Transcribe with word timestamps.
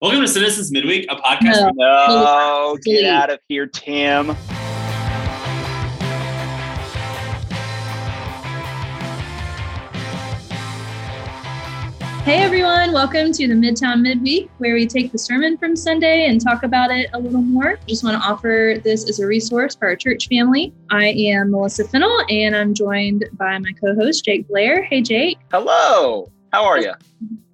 Welcome 0.00 0.20
to 0.20 0.28
Citizens 0.28 0.70
Midweek, 0.70 1.10
a 1.10 1.16
podcast. 1.16 1.72
No, 1.74 2.78
get 2.84 3.04
out 3.04 3.30
of 3.30 3.40
here, 3.48 3.66
Tim. 3.66 4.36
Hey 12.22 12.38
everyone, 12.38 12.92
welcome 12.92 13.32
to 13.32 13.48
the 13.48 13.54
Midtown 13.54 14.02
Midweek, 14.02 14.48
where 14.58 14.74
we 14.74 14.86
take 14.86 15.10
the 15.10 15.18
sermon 15.18 15.58
from 15.58 15.74
Sunday 15.74 16.28
and 16.28 16.40
talk 16.40 16.62
about 16.62 16.92
it 16.92 17.10
a 17.12 17.18
little 17.18 17.42
more. 17.42 17.80
Just 17.88 18.04
want 18.04 18.22
to 18.22 18.28
offer 18.28 18.76
this 18.84 19.08
as 19.08 19.18
a 19.18 19.26
resource 19.26 19.74
for 19.74 19.88
our 19.88 19.96
church 19.96 20.28
family. 20.28 20.72
I 20.92 21.08
am 21.08 21.50
Melissa 21.50 21.82
Fennell, 21.82 22.24
and 22.28 22.54
I'm 22.54 22.72
joined 22.72 23.24
by 23.32 23.58
my 23.58 23.72
co-host 23.72 24.24
Jake 24.24 24.46
Blair. 24.46 24.84
Hey 24.84 25.02
Jake. 25.02 25.38
Hello. 25.50 26.30
How 26.52 26.64
are 26.64 26.80
you? 26.80 26.92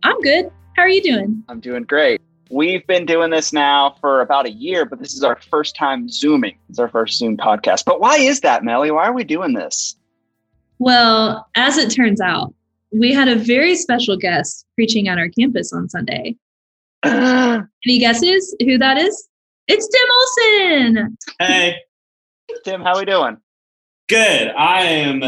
I'm 0.03 0.21
good. 0.21 0.51
How 0.77 0.83
are 0.83 0.91
you 0.91 1.01
doing? 1.01 1.43
I'm 1.49 1.61
doing 1.61 1.85
great. 1.85 2.21
We've 2.51 2.87
been 2.87 3.07
doing 3.07 3.31
this 3.31 3.53
now 3.53 3.97
for 4.01 4.21
about 4.21 4.47
a 4.47 4.51
year, 4.51 4.85
but 4.85 4.99
this 4.99 5.15
is 5.15 5.25
our 5.25 5.37
first 5.37 5.75
time 5.75 6.09
Zooming. 6.09 6.57
It's 6.69 6.79
our 6.79 6.89
first 6.89 7.19
Zoom 7.19 7.37
podcast. 7.37 7.85
But 7.85 8.01
why 8.01 8.17
is 8.17 8.41
that, 8.41 8.65
Melly? 8.65 8.91
Why 8.91 9.07
are 9.07 9.13
we 9.13 9.25
doing 9.25 9.55
this? 9.55 9.97
Well, 10.79 11.49
as 11.55 11.79
it 11.79 11.91
turns 11.91 12.21
out, 12.21 12.53
we 12.93 13.13
had 13.13 13.29
a 13.29 13.37
very 13.37 13.75
special 13.77 14.17
guest 14.17 14.67
preaching 14.75 15.09
on 15.09 15.19
our 15.19 15.29
campus 15.29 15.73
on 15.73 15.89
Sunday. 15.89 16.37
Any 17.05 17.99
guesses 17.99 18.55
who 18.61 18.79
that 18.79 18.99
is? 18.99 19.29
It's 19.67 19.89
Tim 19.89 20.97
Olson. 21.01 21.17
Hey, 21.39 21.77
Tim, 22.65 22.83
how 22.83 22.95
are 22.95 22.99
we 22.99 23.05
doing? 23.05 23.39
good. 24.09 24.49
I 24.49 24.83
am 24.83 25.23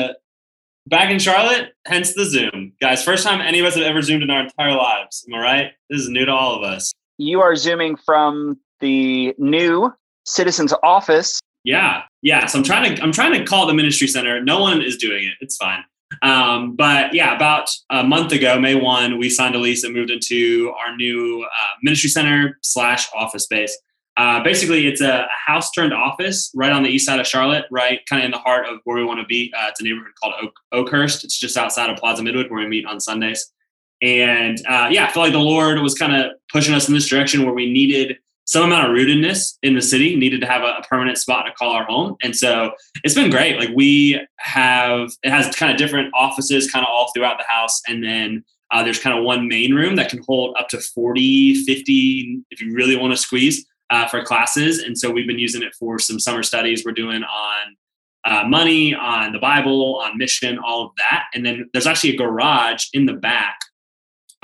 back 0.87 1.11
in 1.11 1.19
Charlotte, 1.19 1.73
hence 1.87 2.15
the 2.15 2.25
Zoom. 2.25 2.73
Guys, 2.81 3.05
first 3.05 3.25
time 3.25 3.41
any 3.41 3.59
of 3.61 3.67
us 3.67 3.75
have 3.75 3.85
ever 3.85 4.03
Zoomed 4.03 4.23
in 4.23 4.31
our 4.31 4.43
entire 4.43 4.75
lives. 4.75 5.25
Am 5.29 5.35
I 5.35 5.41
right? 5.41 5.73
This 5.91 6.03
is 6.03 6.09
new 6.09 6.25
to 6.25 6.33
all 6.33 6.57
of 6.57 6.63
us. 6.63 6.93
You 7.19 7.41
are 7.41 7.57
Zooming 7.57 7.97
from 7.97 8.59
the 8.81 9.35
new 9.39 9.93
Citizens 10.25 10.75
Office. 10.83 11.41
Yeah, 11.65 12.03
yeah. 12.23 12.47
So 12.47 12.59
I'm 12.59 12.65
trying 12.65 12.95
to 12.95 13.03
I'm 13.03 13.13
trying 13.13 13.33
to 13.33 13.45
call 13.45 13.67
the 13.67 13.75
ministry 13.75 14.07
center. 14.07 14.43
No 14.43 14.61
one 14.61 14.83
is 14.83 14.97
doing 14.97 15.25
it. 15.25 15.35
It's 15.41 15.57
fine. 15.57 15.83
Um, 16.23 16.77
but 16.77 17.13
yeah, 17.13 17.35
about 17.35 17.69
a 17.91 18.05
month 18.05 18.33
ago, 18.33 18.61
May 18.61 18.75
one, 18.75 19.19
we 19.19 19.29
signed 19.29 19.55
a 19.55 19.59
lease 19.59 19.83
and 19.83 19.93
moved 19.93 20.11
into 20.11 20.73
our 20.79 20.95
new 20.97 21.45
uh, 21.45 21.75
ministry 21.83 22.09
center 22.09 22.59
slash 22.63 23.09
office 23.15 23.45
space. 23.45 23.77
Uh, 24.17 24.43
basically, 24.43 24.87
it's 24.87 25.01
a, 25.01 25.27
house 25.47 25.71
turned 25.73 25.93
office 25.93 26.51
right 26.55 26.73
on 26.73 26.83
the 26.83 26.89
east 26.89 27.07
side 27.07 27.21
of 27.21 27.27
Charlotte, 27.27 27.67
right 27.71 28.01
kind 28.09 28.23
of 28.23 28.25
in 28.25 28.31
the 28.31 28.39
heart 28.39 28.67
of 28.67 28.81
where 28.85 28.97
we 28.97 29.05
want 29.05 29.21
to 29.21 29.27
be. 29.27 29.53
Uh, 29.57 29.67
it's 29.69 29.81
a 29.81 29.85
neighborhood 29.85 30.13
called 30.23 30.35
Oak, 30.41 30.55
Oakhurst. 30.73 31.23
It's 31.25 31.39
just 31.39 31.57
outside 31.57 31.91
of 31.91 31.99
Plaza 31.99 32.23
Midwood 32.23 32.51
where 32.51 32.61
we 32.61 32.69
meet 32.69 32.87
on 32.87 32.99
Sundays. 32.99 33.53
And 34.03 34.59
uh, 34.69 34.89
yeah, 34.91 35.07
I 35.07 35.13
feel 35.13 35.23
like 35.23 35.33
the 35.33 35.39
Lord 35.39 35.79
was 35.81 35.95
kind 35.95 36.15
of 36.15 36.33
pushing 36.53 36.75
us 36.75 36.89
in 36.89 36.95
this 36.95 37.09
direction 37.09 37.45
where 37.45 37.55
we 37.55 37.73
needed 37.73 38.19
some 38.45 38.63
amount 38.63 38.89
of 38.89 38.97
rootedness 38.97 39.59
in 39.63 39.75
the 39.75 39.83
city, 39.83 40.15
needed 40.15 40.41
to 40.41 40.47
have 40.47 40.63
a, 40.63 40.77
a 40.79 40.83
permanent 40.89 41.19
spot 41.19 41.47
to 41.47 41.53
call 41.53 41.73
our 41.73 41.85
home. 41.85 42.17
And 42.23 42.35
so 42.35 42.73
it's 43.03 43.15
been 43.15 43.31
great. 43.31 43.59
Like 43.59 43.71
we 43.75 44.21
have, 44.39 45.11
it 45.25 45.31
has 45.31 45.55
kind 45.57 45.73
of 45.73 45.79
different 45.79 46.15
offices 46.15 46.71
kind 46.71 46.85
of 46.85 46.89
all 46.89 47.11
throughout 47.13 47.39
the 47.39 47.45
house. 47.49 47.83
And 47.89 48.05
then 48.05 48.45
uh, 48.71 48.85
there's 48.85 49.01
kind 49.01 49.19
of 49.19 49.25
one 49.25 49.49
main 49.49 49.75
room 49.75 49.97
that 49.97 50.11
can 50.11 50.23
hold 50.27 50.57
up 50.59 50.69
to 50.69 50.81
40, 50.81 51.65
50, 51.65 52.43
if 52.51 52.61
you 52.61 52.73
really 52.73 52.97
want 52.97 53.13
to 53.13 53.17
squeeze 53.17 53.67
uh, 53.91 54.07
for 54.07 54.23
classes. 54.23 54.79
And 54.79 54.97
so 54.97 55.11
we've 55.11 55.27
been 55.27 55.39
using 55.39 55.63
it 55.63 55.75
for 55.75 55.99
some 55.99 56.21
summer 56.21 56.43
studies 56.43 56.85
we're 56.85 56.93
doing 56.93 57.25
on 57.25 57.77
uh, 58.25 58.45
money, 58.47 58.95
on 58.95 59.33
the 59.33 59.39
Bible, 59.39 60.01
on 60.05 60.19
mission, 60.19 60.59
all 60.59 60.87
of 60.87 60.91
that. 60.99 61.27
And 61.35 61.47
then 61.47 61.69
there's 61.73 61.87
actually 61.87 62.15
a 62.15 62.17
garage 62.17 62.87
in 62.93 63.07
the 63.07 63.13
back. 63.13 63.59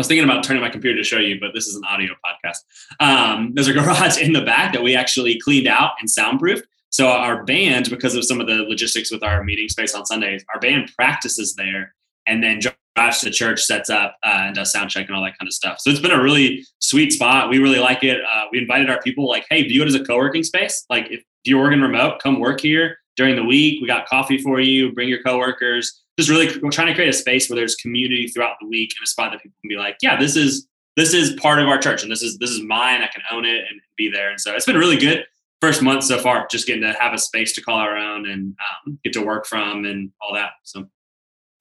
I 0.03 0.05
was 0.05 0.09
thinking 0.09 0.29
about 0.29 0.43
turning 0.43 0.61
my 0.61 0.69
computer 0.69 0.97
to 0.97 1.05
show 1.05 1.21
you, 1.21 1.39
but 1.39 1.53
this 1.55 1.69
is 1.69 1.77
an 1.77 1.85
audio 1.85 2.13
podcast. 2.27 2.57
Um, 2.99 3.53
there's 3.55 3.69
a 3.69 3.73
garage 3.81 4.21
in 4.21 4.33
the 4.33 4.41
back 4.41 4.73
that 4.73 4.83
we 4.83 4.97
actually 4.97 5.39
cleaned 5.39 5.69
out 5.69 5.93
and 6.01 6.11
soundproofed. 6.11 6.65
So 6.91 7.07
our 7.07 7.45
band, 7.45 7.89
because 7.89 8.17
of 8.17 8.25
some 8.25 8.41
of 8.41 8.49
the 8.49 8.65
logistics 8.69 9.13
with 9.13 9.23
our 9.23 9.45
meeting 9.45 9.69
space 9.69 9.95
on 9.95 10.05
Sundays, 10.05 10.45
our 10.53 10.59
band 10.59 10.91
practices 10.97 11.55
there 11.55 11.95
and 12.27 12.43
then 12.43 12.59
drives 12.97 13.21
to 13.21 13.31
church, 13.31 13.63
sets 13.63 13.91
up, 13.91 14.17
uh, 14.25 14.47
and 14.47 14.57
does 14.57 14.73
sound 14.73 14.91
check 14.91 15.07
and 15.07 15.15
all 15.15 15.23
that 15.23 15.39
kind 15.39 15.47
of 15.47 15.53
stuff. 15.53 15.79
So 15.79 15.89
it's 15.89 16.01
been 16.01 16.11
a 16.11 16.21
really 16.21 16.67
sweet 16.81 17.13
spot. 17.13 17.49
We 17.49 17.61
really 17.61 17.79
like 17.79 18.03
it. 18.03 18.21
Uh, 18.23 18.47
we 18.51 18.59
invited 18.59 18.91
our 18.91 19.01
people, 19.03 19.29
like, 19.29 19.47
hey, 19.51 19.63
view 19.69 19.83
it 19.83 19.87
as 19.87 19.95
a 19.95 20.05
co-working 20.05 20.43
space. 20.43 20.85
Like, 20.91 21.13
if 21.13 21.23
you're 21.45 21.63
working 21.63 21.81
remote, 21.81 22.21
come 22.21 22.41
work 22.41 22.61
here 22.61 22.97
during 23.17 23.37
the 23.37 23.45
week. 23.45 23.81
We 23.81 23.87
got 23.87 24.09
coffee 24.09 24.39
for 24.39 24.61
you. 24.61 24.91
Bring 24.91 25.09
your 25.09 25.23
coworkers. 25.23 26.02
Just 26.19 26.29
really, 26.29 26.49
we're 26.61 26.71
trying 26.71 26.89
to 26.89 26.95
create 26.95 27.09
a 27.09 27.13
space 27.15 27.49
where 27.49 27.57
there's 27.57 27.75
community 27.77 28.29
throughout 28.29 28.57
the 28.61 28.69
week 28.69 28.93
and 28.99 29.05
a 29.05 29.07
spot 29.07 29.33
that 29.33 29.43
people 29.43 29.57
can 29.63 29.69
be 29.69 29.77
like, 29.77 29.97
yeah, 30.03 30.19
this 30.19 30.37
is 30.37 30.69
this 30.97 31.15
is 31.15 31.33
part 31.41 31.59
of 31.59 31.69
our 31.69 31.79
church, 31.79 32.03
and 32.03 32.13
this 32.13 32.23
is 32.23 32.39
this 32.39 32.51
is 32.51 32.63
mine. 32.63 33.03
I 33.03 33.07
can 33.07 33.23
own 33.31 33.45
it 33.45 33.61
and 33.71 33.81
be 33.97 34.11
there. 34.11 34.31
And 34.31 34.41
so 34.41 34.55
it's 34.55 34.67
been 34.67 34.77
really 34.77 34.99
good 34.99 35.25
first 35.63 35.81
month 35.81 36.05
so 36.05 36.19
far, 36.19 36.47
just 36.51 36.67
getting 36.67 36.83
to 36.83 36.93
have 36.99 37.15
a 37.15 37.19
space 37.19 37.53
to 37.53 37.63
call 37.63 37.79
our 37.79 37.97
own 37.97 38.29
and 38.29 38.55
um, 38.87 38.99
get 39.05 39.13
to 39.13 39.25
work 39.25 39.47
from 39.47 39.85
and 39.85 40.11
all 40.21 40.35
that. 40.35 40.51
So 40.65 40.89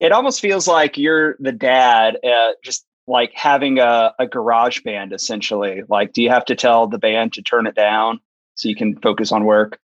It 0.00 0.10
almost 0.10 0.40
feels 0.40 0.66
like 0.66 0.98
you're 0.98 1.36
the 1.38 1.52
dad, 1.52 2.18
uh, 2.24 2.52
just 2.64 2.84
like 3.06 3.32
having 3.32 3.78
a, 3.78 4.12
a 4.18 4.26
garage 4.26 4.80
band 4.82 5.12
essentially. 5.12 5.82
Like, 5.88 6.12
do 6.12 6.20
you 6.20 6.30
have 6.30 6.44
to 6.46 6.56
tell 6.56 6.88
the 6.88 6.98
band 6.98 7.32
to 7.34 7.42
turn 7.42 7.66
it 7.68 7.76
down 7.76 8.18
so 8.56 8.68
you 8.68 8.74
can 8.74 8.98
focus 9.00 9.30
on 9.30 9.44
work? 9.44 9.78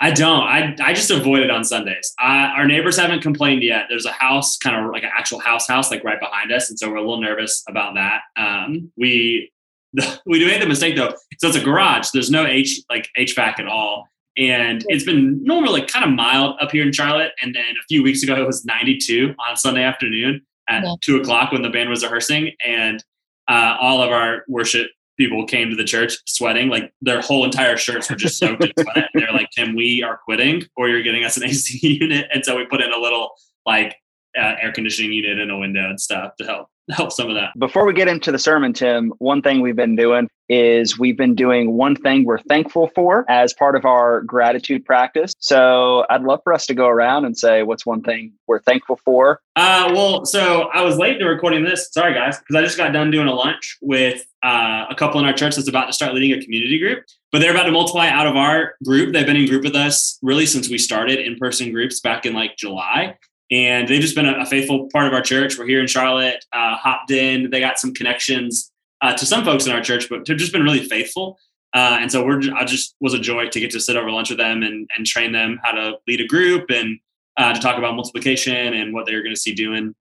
I 0.00 0.12
don't. 0.12 0.42
I, 0.42 0.76
I 0.80 0.92
just 0.92 1.10
avoid 1.10 1.40
it 1.42 1.50
on 1.50 1.64
Sundays. 1.64 2.12
I, 2.20 2.52
our 2.56 2.66
neighbors 2.66 2.96
haven't 2.96 3.20
complained 3.20 3.62
yet. 3.64 3.86
There's 3.88 4.06
a 4.06 4.12
house, 4.12 4.56
kind 4.56 4.76
of 4.76 4.92
like 4.92 5.02
an 5.02 5.10
actual 5.16 5.40
house 5.40 5.66
house, 5.66 5.90
like 5.90 6.04
right 6.04 6.20
behind 6.20 6.52
us, 6.52 6.70
and 6.70 6.78
so 6.78 6.88
we're 6.88 6.96
a 6.96 7.00
little 7.00 7.20
nervous 7.20 7.64
about 7.68 7.94
that. 7.94 8.20
Um, 8.36 8.92
we 8.96 9.50
we 10.26 10.44
made 10.46 10.62
the 10.62 10.66
mistake 10.68 10.94
though. 10.96 11.14
So 11.38 11.48
it's 11.48 11.56
a 11.56 11.60
garage. 11.64 12.10
There's 12.12 12.30
no 12.30 12.46
H 12.46 12.80
like 12.88 13.08
HVAC 13.18 13.58
at 13.58 13.66
all, 13.66 14.06
and 14.36 14.84
it's 14.88 15.04
been 15.04 15.42
normally 15.42 15.82
kind 15.84 16.04
of 16.04 16.12
mild 16.12 16.56
up 16.60 16.70
here 16.70 16.84
in 16.86 16.92
Charlotte. 16.92 17.32
And 17.42 17.54
then 17.54 17.64
a 17.64 17.84
few 17.88 18.02
weeks 18.04 18.22
ago, 18.22 18.36
it 18.40 18.46
was 18.46 18.64
92 18.64 19.34
on 19.48 19.56
Sunday 19.56 19.82
afternoon 19.82 20.42
at 20.68 20.84
Yeah. 20.84 20.94
two 21.00 21.16
o'clock 21.16 21.50
when 21.50 21.62
the 21.62 21.70
band 21.70 21.90
was 21.90 22.04
rehearsing, 22.04 22.52
and 22.64 23.02
uh, 23.48 23.76
all 23.80 24.02
of 24.02 24.10
our 24.12 24.44
worship 24.46 24.90
people 25.18 25.44
came 25.44 25.68
to 25.68 25.76
the 25.76 25.84
church 25.84 26.16
sweating. 26.26 26.68
Like 26.68 26.92
their 27.02 27.20
whole 27.20 27.44
entire 27.44 27.76
shirts 27.76 28.08
were 28.08 28.16
just 28.16 28.38
soaked 28.38 28.64
in 28.64 28.72
sweat. 28.78 29.10
And 29.12 29.22
they're 29.22 29.32
like, 29.32 29.50
"Tim, 29.50 29.74
we 29.76 30.02
are 30.02 30.18
quitting, 30.24 30.62
or 30.76 30.88
you're 30.88 31.02
getting 31.02 31.24
us 31.24 31.36
an 31.36 31.44
AC 31.48 31.98
unit." 32.00 32.26
And 32.32 32.44
so 32.44 32.56
we 32.56 32.64
put 32.64 32.80
in 32.80 32.92
a 32.92 32.98
little 32.98 33.32
like 33.66 33.96
uh, 34.38 34.56
air 34.60 34.72
conditioning 34.72 35.12
unit 35.12 35.38
in 35.38 35.50
a 35.50 35.58
window 35.58 35.88
and 35.88 36.00
stuff 36.00 36.36
to 36.36 36.44
help 36.44 36.68
help 36.90 37.12
some 37.12 37.28
of 37.28 37.34
that. 37.34 37.50
Before 37.58 37.86
we 37.86 37.92
get 37.92 38.08
into 38.08 38.32
the 38.32 38.38
sermon, 38.38 38.72
Tim, 38.72 39.12
one 39.18 39.42
thing 39.42 39.60
we've 39.60 39.76
been 39.76 39.96
doing 39.96 40.28
is 40.48 40.98
we've 40.98 41.16
been 41.16 41.34
doing 41.34 41.72
one 41.72 41.94
thing 41.94 42.24
we're 42.24 42.38
thankful 42.38 42.90
for 42.94 43.30
as 43.30 43.52
part 43.52 43.76
of 43.76 43.84
our 43.84 44.22
gratitude 44.22 44.84
practice. 44.84 45.34
So 45.38 46.06
I'd 46.08 46.22
love 46.22 46.40
for 46.42 46.54
us 46.54 46.64
to 46.66 46.74
go 46.74 46.86
around 46.88 47.26
and 47.26 47.36
say, 47.36 47.62
what's 47.62 47.84
one 47.84 48.02
thing 48.02 48.32
we're 48.46 48.62
thankful 48.62 48.98
for? 49.04 49.42
Uh, 49.56 49.90
well, 49.94 50.24
so 50.24 50.70
I 50.72 50.82
was 50.82 50.96
late 50.96 51.18
to 51.18 51.26
recording 51.26 51.64
this. 51.64 51.90
Sorry, 51.92 52.14
guys, 52.14 52.38
because 52.38 52.56
I 52.56 52.62
just 52.62 52.78
got 52.78 52.92
done 52.92 53.10
doing 53.10 53.28
a 53.28 53.34
lunch 53.34 53.76
with 53.82 54.24
uh, 54.42 54.86
a 54.88 54.94
couple 54.94 55.20
in 55.20 55.26
our 55.26 55.34
church 55.34 55.56
that's 55.56 55.68
about 55.68 55.86
to 55.86 55.92
start 55.92 56.14
leading 56.14 56.38
a 56.38 56.42
community 56.42 56.78
group. 56.78 57.04
But 57.30 57.40
they're 57.40 57.50
about 57.50 57.64
to 57.64 57.72
multiply 57.72 58.08
out 58.08 58.26
of 58.26 58.36
our 58.36 58.76
group. 58.84 59.12
They've 59.12 59.26
been 59.26 59.36
in 59.36 59.46
group 59.46 59.62
with 59.62 59.76
us 59.76 60.18
really 60.22 60.46
since 60.46 60.70
we 60.70 60.78
started 60.78 61.18
in 61.18 61.36
person 61.36 61.70
groups 61.72 62.00
back 62.00 62.24
in 62.24 62.32
like 62.32 62.56
July. 62.56 63.16
And 63.50 63.88
they've 63.88 64.00
just 64.00 64.14
been 64.14 64.26
a, 64.26 64.40
a 64.40 64.46
faithful 64.46 64.88
part 64.92 65.06
of 65.06 65.12
our 65.12 65.22
church. 65.22 65.58
We're 65.58 65.66
here 65.66 65.80
in 65.80 65.86
Charlotte, 65.86 66.44
uh, 66.52 66.76
hopped 66.76 67.10
in. 67.10 67.50
They 67.50 67.60
got 67.60 67.78
some 67.78 67.94
connections 67.94 68.70
uh, 69.00 69.14
to 69.16 69.26
some 69.26 69.44
folks 69.44 69.66
in 69.66 69.72
our 69.72 69.80
church, 69.80 70.08
but 70.08 70.26
they've 70.26 70.36
just 70.36 70.52
been 70.52 70.62
really 70.62 70.84
faithful. 70.84 71.38
Uh, 71.74 71.98
and 72.00 72.10
so 72.10 72.24
we're, 72.24 72.40
I 72.54 72.64
just 72.64 72.94
was 73.00 73.14
a 73.14 73.18
joy 73.18 73.48
to 73.48 73.60
get 73.60 73.70
to 73.72 73.80
sit 73.80 73.96
over 73.96 74.10
lunch 74.10 74.30
with 74.30 74.38
them 74.38 74.62
and, 74.62 74.88
and 74.96 75.06
train 75.06 75.32
them 75.32 75.60
how 75.62 75.72
to 75.72 75.98
lead 76.06 76.20
a 76.20 76.26
group 76.26 76.70
and 76.70 76.98
uh, 77.36 77.52
to 77.52 77.60
talk 77.60 77.78
about 77.78 77.94
multiplication 77.94 78.74
and 78.74 78.92
what 78.92 79.06
they're 79.06 79.22
going 79.22 79.34
to 79.34 79.40
see 79.40 79.54
doing 79.54 79.94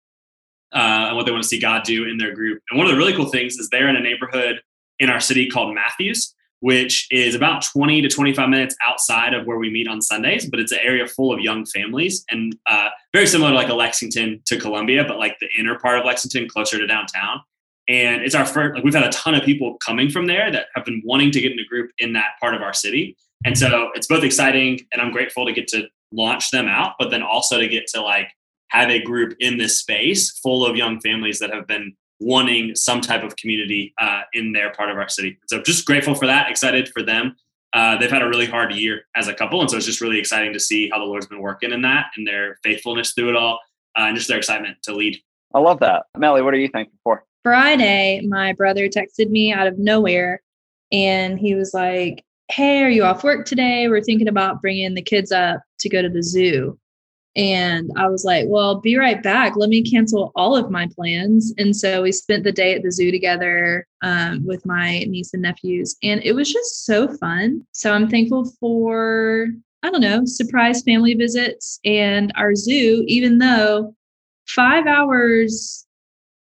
uh, 0.74 1.06
and 1.08 1.16
what 1.16 1.26
they 1.26 1.32
want 1.32 1.42
to 1.42 1.48
see 1.48 1.58
God 1.58 1.82
do 1.82 2.04
in 2.04 2.18
their 2.18 2.34
group. 2.34 2.62
And 2.70 2.78
one 2.78 2.86
of 2.86 2.92
the 2.92 2.98
really 2.98 3.14
cool 3.14 3.26
things 3.26 3.56
is 3.58 3.68
they're 3.68 3.88
in 3.88 3.96
a 3.96 4.00
neighborhood 4.00 4.60
in 4.98 5.10
our 5.10 5.20
city 5.20 5.48
called 5.48 5.74
Matthews, 5.74 6.34
which 6.66 7.06
is 7.12 7.36
about 7.36 7.62
20 7.62 8.02
to 8.02 8.08
25 8.08 8.48
minutes 8.48 8.74
outside 8.84 9.34
of 9.34 9.46
where 9.46 9.56
we 9.56 9.70
meet 9.70 9.86
on 9.86 10.02
Sundays, 10.02 10.50
but 10.50 10.58
it's 10.58 10.72
an 10.72 10.80
area 10.82 11.06
full 11.06 11.32
of 11.32 11.38
young 11.38 11.64
families 11.64 12.24
and 12.28 12.56
uh, 12.68 12.88
very 13.14 13.24
similar 13.24 13.50
to 13.50 13.54
like 13.54 13.68
a 13.68 13.74
Lexington 13.74 14.42
to 14.46 14.58
Columbia, 14.58 15.04
but 15.06 15.16
like 15.16 15.36
the 15.38 15.46
inner 15.56 15.78
part 15.78 15.96
of 15.96 16.04
Lexington 16.04 16.48
closer 16.48 16.76
to 16.76 16.84
downtown. 16.84 17.40
And 17.86 18.22
it's 18.22 18.34
our 18.34 18.44
first, 18.44 18.74
like 18.74 18.82
we've 18.82 18.92
had 18.92 19.04
a 19.04 19.10
ton 19.10 19.36
of 19.36 19.44
people 19.44 19.76
coming 19.78 20.10
from 20.10 20.26
there 20.26 20.50
that 20.50 20.66
have 20.74 20.84
been 20.84 21.00
wanting 21.04 21.30
to 21.30 21.40
get 21.40 21.52
in 21.52 21.58
a 21.60 21.64
group 21.66 21.92
in 22.00 22.14
that 22.14 22.30
part 22.40 22.52
of 22.52 22.62
our 22.62 22.74
city. 22.74 23.16
And 23.44 23.56
so 23.56 23.90
it's 23.94 24.08
both 24.08 24.24
exciting 24.24 24.80
and 24.92 25.00
I'm 25.00 25.12
grateful 25.12 25.46
to 25.46 25.52
get 25.52 25.68
to 25.68 25.86
launch 26.10 26.50
them 26.50 26.66
out, 26.66 26.94
but 26.98 27.12
then 27.12 27.22
also 27.22 27.60
to 27.60 27.68
get 27.68 27.86
to 27.94 28.02
like 28.02 28.26
have 28.70 28.90
a 28.90 29.00
group 29.00 29.36
in 29.38 29.56
this 29.56 29.78
space 29.78 30.36
full 30.40 30.66
of 30.66 30.74
young 30.74 30.98
families 30.98 31.38
that 31.38 31.54
have 31.54 31.68
been 31.68 31.94
wanting 32.18 32.74
some 32.74 33.00
type 33.00 33.22
of 33.22 33.36
community 33.36 33.94
uh, 34.00 34.22
in 34.32 34.52
their 34.52 34.72
part 34.72 34.90
of 34.90 34.96
our 34.96 35.08
city. 35.08 35.38
So 35.46 35.60
just 35.62 35.86
grateful 35.86 36.14
for 36.14 36.26
that, 36.26 36.50
excited 36.50 36.88
for 36.88 37.02
them. 37.02 37.36
Uh, 37.72 37.96
they've 37.98 38.10
had 38.10 38.22
a 38.22 38.28
really 38.28 38.46
hard 38.46 38.72
year 38.74 39.02
as 39.16 39.28
a 39.28 39.34
couple, 39.34 39.60
and 39.60 39.70
so 39.70 39.76
it's 39.76 39.86
just 39.86 40.00
really 40.00 40.18
exciting 40.18 40.52
to 40.52 40.60
see 40.60 40.88
how 40.88 40.98
the 40.98 41.04
Lord's 41.04 41.26
been 41.26 41.42
working 41.42 41.72
in 41.72 41.82
that 41.82 42.06
and 42.16 42.26
their 42.26 42.58
faithfulness 42.62 43.12
through 43.12 43.30
it 43.30 43.36
all, 43.36 43.60
uh, 43.98 44.04
and 44.04 44.16
just 44.16 44.28
their 44.28 44.38
excitement 44.38 44.78
to 44.84 44.94
lead. 44.94 45.20
I 45.54 45.58
love 45.58 45.80
that. 45.80 46.06
Melly, 46.16 46.42
what 46.42 46.54
are 46.54 46.58
you 46.58 46.68
thankful 46.68 46.98
for? 47.02 47.24
Friday, 47.42 48.22
my 48.26 48.52
brother 48.54 48.88
texted 48.88 49.30
me 49.30 49.52
out 49.52 49.66
of 49.66 49.78
nowhere 49.78 50.42
and 50.92 51.38
he 51.38 51.54
was 51.54 51.72
like, 51.72 52.24
Hey, 52.48 52.82
are 52.82 52.90
you 52.90 53.04
off 53.04 53.24
work 53.24 53.46
today? 53.46 53.88
We're 53.88 54.02
thinking 54.02 54.28
about 54.28 54.60
bringing 54.60 54.94
the 54.94 55.02
kids 55.02 55.32
up 55.32 55.60
to 55.80 55.88
go 55.88 56.02
to 56.02 56.08
the 56.08 56.22
zoo. 56.22 56.78
And 57.36 57.90
I 57.96 58.08
was 58.08 58.24
like, 58.24 58.46
well, 58.48 58.80
be 58.80 58.96
right 58.96 59.22
back. 59.22 59.56
Let 59.56 59.68
me 59.68 59.82
cancel 59.82 60.32
all 60.34 60.56
of 60.56 60.70
my 60.70 60.88
plans. 60.96 61.52
And 61.58 61.76
so 61.76 62.02
we 62.02 62.10
spent 62.10 62.44
the 62.44 62.52
day 62.52 62.74
at 62.74 62.82
the 62.82 62.90
zoo 62.90 63.10
together 63.10 63.86
um, 64.02 64.44
with 64.46 64.64
my 64.64 65.00
niece 65.00 65.34
and 65.34 65.42
nephews. 65.42 65.96
And 66.02 66.22
it 66.24 66.32
was 66.32 66.50
just 66.50 66.86
so 66.86 67.08
fun. 67.18 67.66
So 67.72 67.92
I'm 67.92 68.08
thankful 68.08 68.50
for, 68.58 69.48
I 69.82 69.90
don't 69.90 70.00
know, 70.00 70.24
surprise 70.24 70.82
family 70.82 71.12
visits 71.12 71.78
and 71.84 72.32
our 72.36 72.54
zoo, 72.54 73.04
even 73.06 73.36
though 73.36 73.94
five 74.46 74.86
hours 74.86 75.86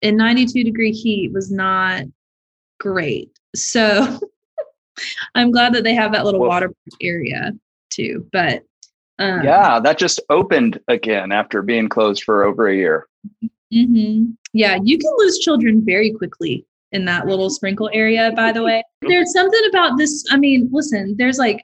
in 0.01 0.15
92 0.15 0.63
degree 0.63 0.93
heat 0.93 1.33
was 1.33 1.51
not 1.51 2.03
great. 2.79 3.29
So 3.55 4.19
I'm 5.35 5.51
glad 5.51 5.73
that 5.73 5.83
they 5.83 5.95
have 5.95 6.13
that 6.13 6.23
little 6.23 6.39
water 6.39 6.71
area 7.01 7.51
too. 7.89 8.25
But 8.31 8.63
um, 9.19 9.43
yeah, 9.43 9.79
that 9.79 9.97
just 9.97 10.19
opened 10.29 10.79
again 10.87 11.31
after 11.31 11.61
being 11.61 11.89
closed 11.89 12.23
for 12.23 12.43
over 12.43 12.67
a 12.67 12.75
year. 12.75 13.07
Mm-hmm. 13.73 14.31
Yeah, 14.53 14.77
you 14.83 14.97
can 14.97 15.11
lose 15.17 15.39
children 15.39 15.83
very 15.83 16.11
quickly 16.13 16.65
in 16.91 17.05
that 17.05 17.25
little 17.25 17.49
sprinkle 17.49 17.89
area, 17.93 18.31
by 18.35 18.51
the 18.51 18.63
way. 18.63 18.83
There's 19.01 19.33
something 19.33 19.61
about 19.69 19.97
this. 19.97 20.25
I 20.31 20.37
mean, 20.37 20.69
listen, 20.71 21.15
there's 21.17 21.37
like 21.37 21.63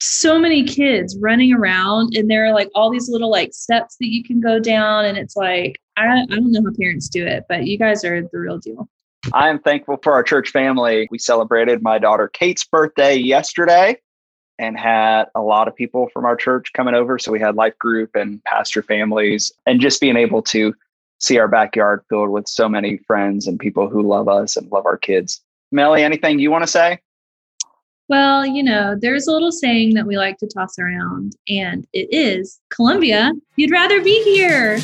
so 0.00 0.38
many 0.38 0.64
kids 0.64 1.16
running 1.20 1.54
around, 1.54 2.16
and 2.16 2.30
there 2.30 2.44
are 2.46 2.52
like 2.52 2.70
all 2.74 2.90
these 2.90 3.08
little 3.08 3.30
like 3.30 3.54
steps 3.54 3.96
that 4.00 4.12
you 4.12 4.22
can 4.22 4.40
go 4.40 4.58
down. 4.58 5.06
And 5.06 5.16
it's 5.16 5.36
like, 5.36 5.80
I, 5.96 6.06
I 6.06 6.26
don't 6.26 6.52
know 6.52 6.62
how 6.62 6.72
parents 6.78 7.08
do 7.08 7.24
it, 7.26 7.44
but 7.48 7.66
you 7.66 7.78
guys 7.78 8.04
are 8.04 8.20
the 8.20 8.38
real 8.38 8.58
deal. 8.58 8.88
I 9.32 9.48
am 9.48 9.58
thankful 9.58 9.98
for 10.02 10.12
our 10.12 10.22
church 10.22 10.50
family. 10.50 11.08
We 11.10 11.18
celebrated 11.18 11.82
my 11.82 11.98
daughter 11.98 12.28
Kate's 12.28 12.64
birthday 12.64 13.16
yesterday 13.16 13.96
and 14.58 14.78
had 14.78 15.24
a 15.34 15.40
lot 15.40 15.68
of 15.68 15.76
people 15.76 16.08
from 16.12 16.24
our 16.24 16.36
church 16.36 16.72
coming 16.72 16.94
over. 16.94 17.18
So 17.18 17.30
we 17.32 17.40
had 17.40 17.56
life 17.56 17.78
group 17.78 18.14
and 18.14 18.42
pastor 18.44 18.82
families, 18.82 19.52
and 19.66 19.80
just 19.80 20.00
being 20.00 20.16
able 20.16 20.42
to 20.42 20.74
see 21.18 21.38
our 21.38 21.48
backyard 21.48 22.02
filled 22.08 22.30
with 22.30 22.48
so 22.48 22.68
many 22.68 22.98
friends 22.98 23.46
and 23.46 23.58
people 23.58 23.88
who 23.88 24.02
love 24.02 24.28
us 24.28 24.56
and 24.56 24.70
love 24.70 24.86
our 24.86 24.98
kids. 24.98 25.40
Melly, 25.72 26.02
anything 26.02 26.38
you 26.38 26.50
want 26.50 26.62
to 26.62 26.68
say? 26.68 27.00
Well, 28.08 28.46
you 28.46 28.62
know, 28.62 28.94
there's 28.96 29.26
a 29.26 29.32
little 29.32 29.50
saying 29.50 29.94
that 29.94 30.06
we 30.06 30.16
like 30.16 30.38
to 30.38 30.46
toss 30.46 30.78
around, 30.78 31.34
and 31.48 31.86
it 31.92 32.08
is 32.12 32.60
Columbia, 32.70 33.32
you'd 33.56 33.72
rather 33.72 34.00
be 34.00 34.22
here. 34.22 34.78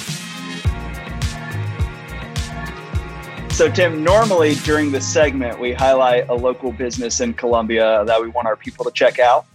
So, 3.51 3.71
Tim, 3.71 4.03
normally 4.03 4.55
during 4.65 4.91
this 4.91 5.07
segment, 5.07 5.61
we 5.61 5.73
highlight 5.73 6.29
a 6.31 6.35
local 6.35 6.73
business 6.73 7.21
in 7.21 7.35
Columbia 7.35 8.03
that 8.07 8.21
we 8.21 8.29
want 8.29 8.49
our 8.49 8.57
people 8.57 8.85
to 8.87 8.91
check 8.91 9.19
out 9.19 9.47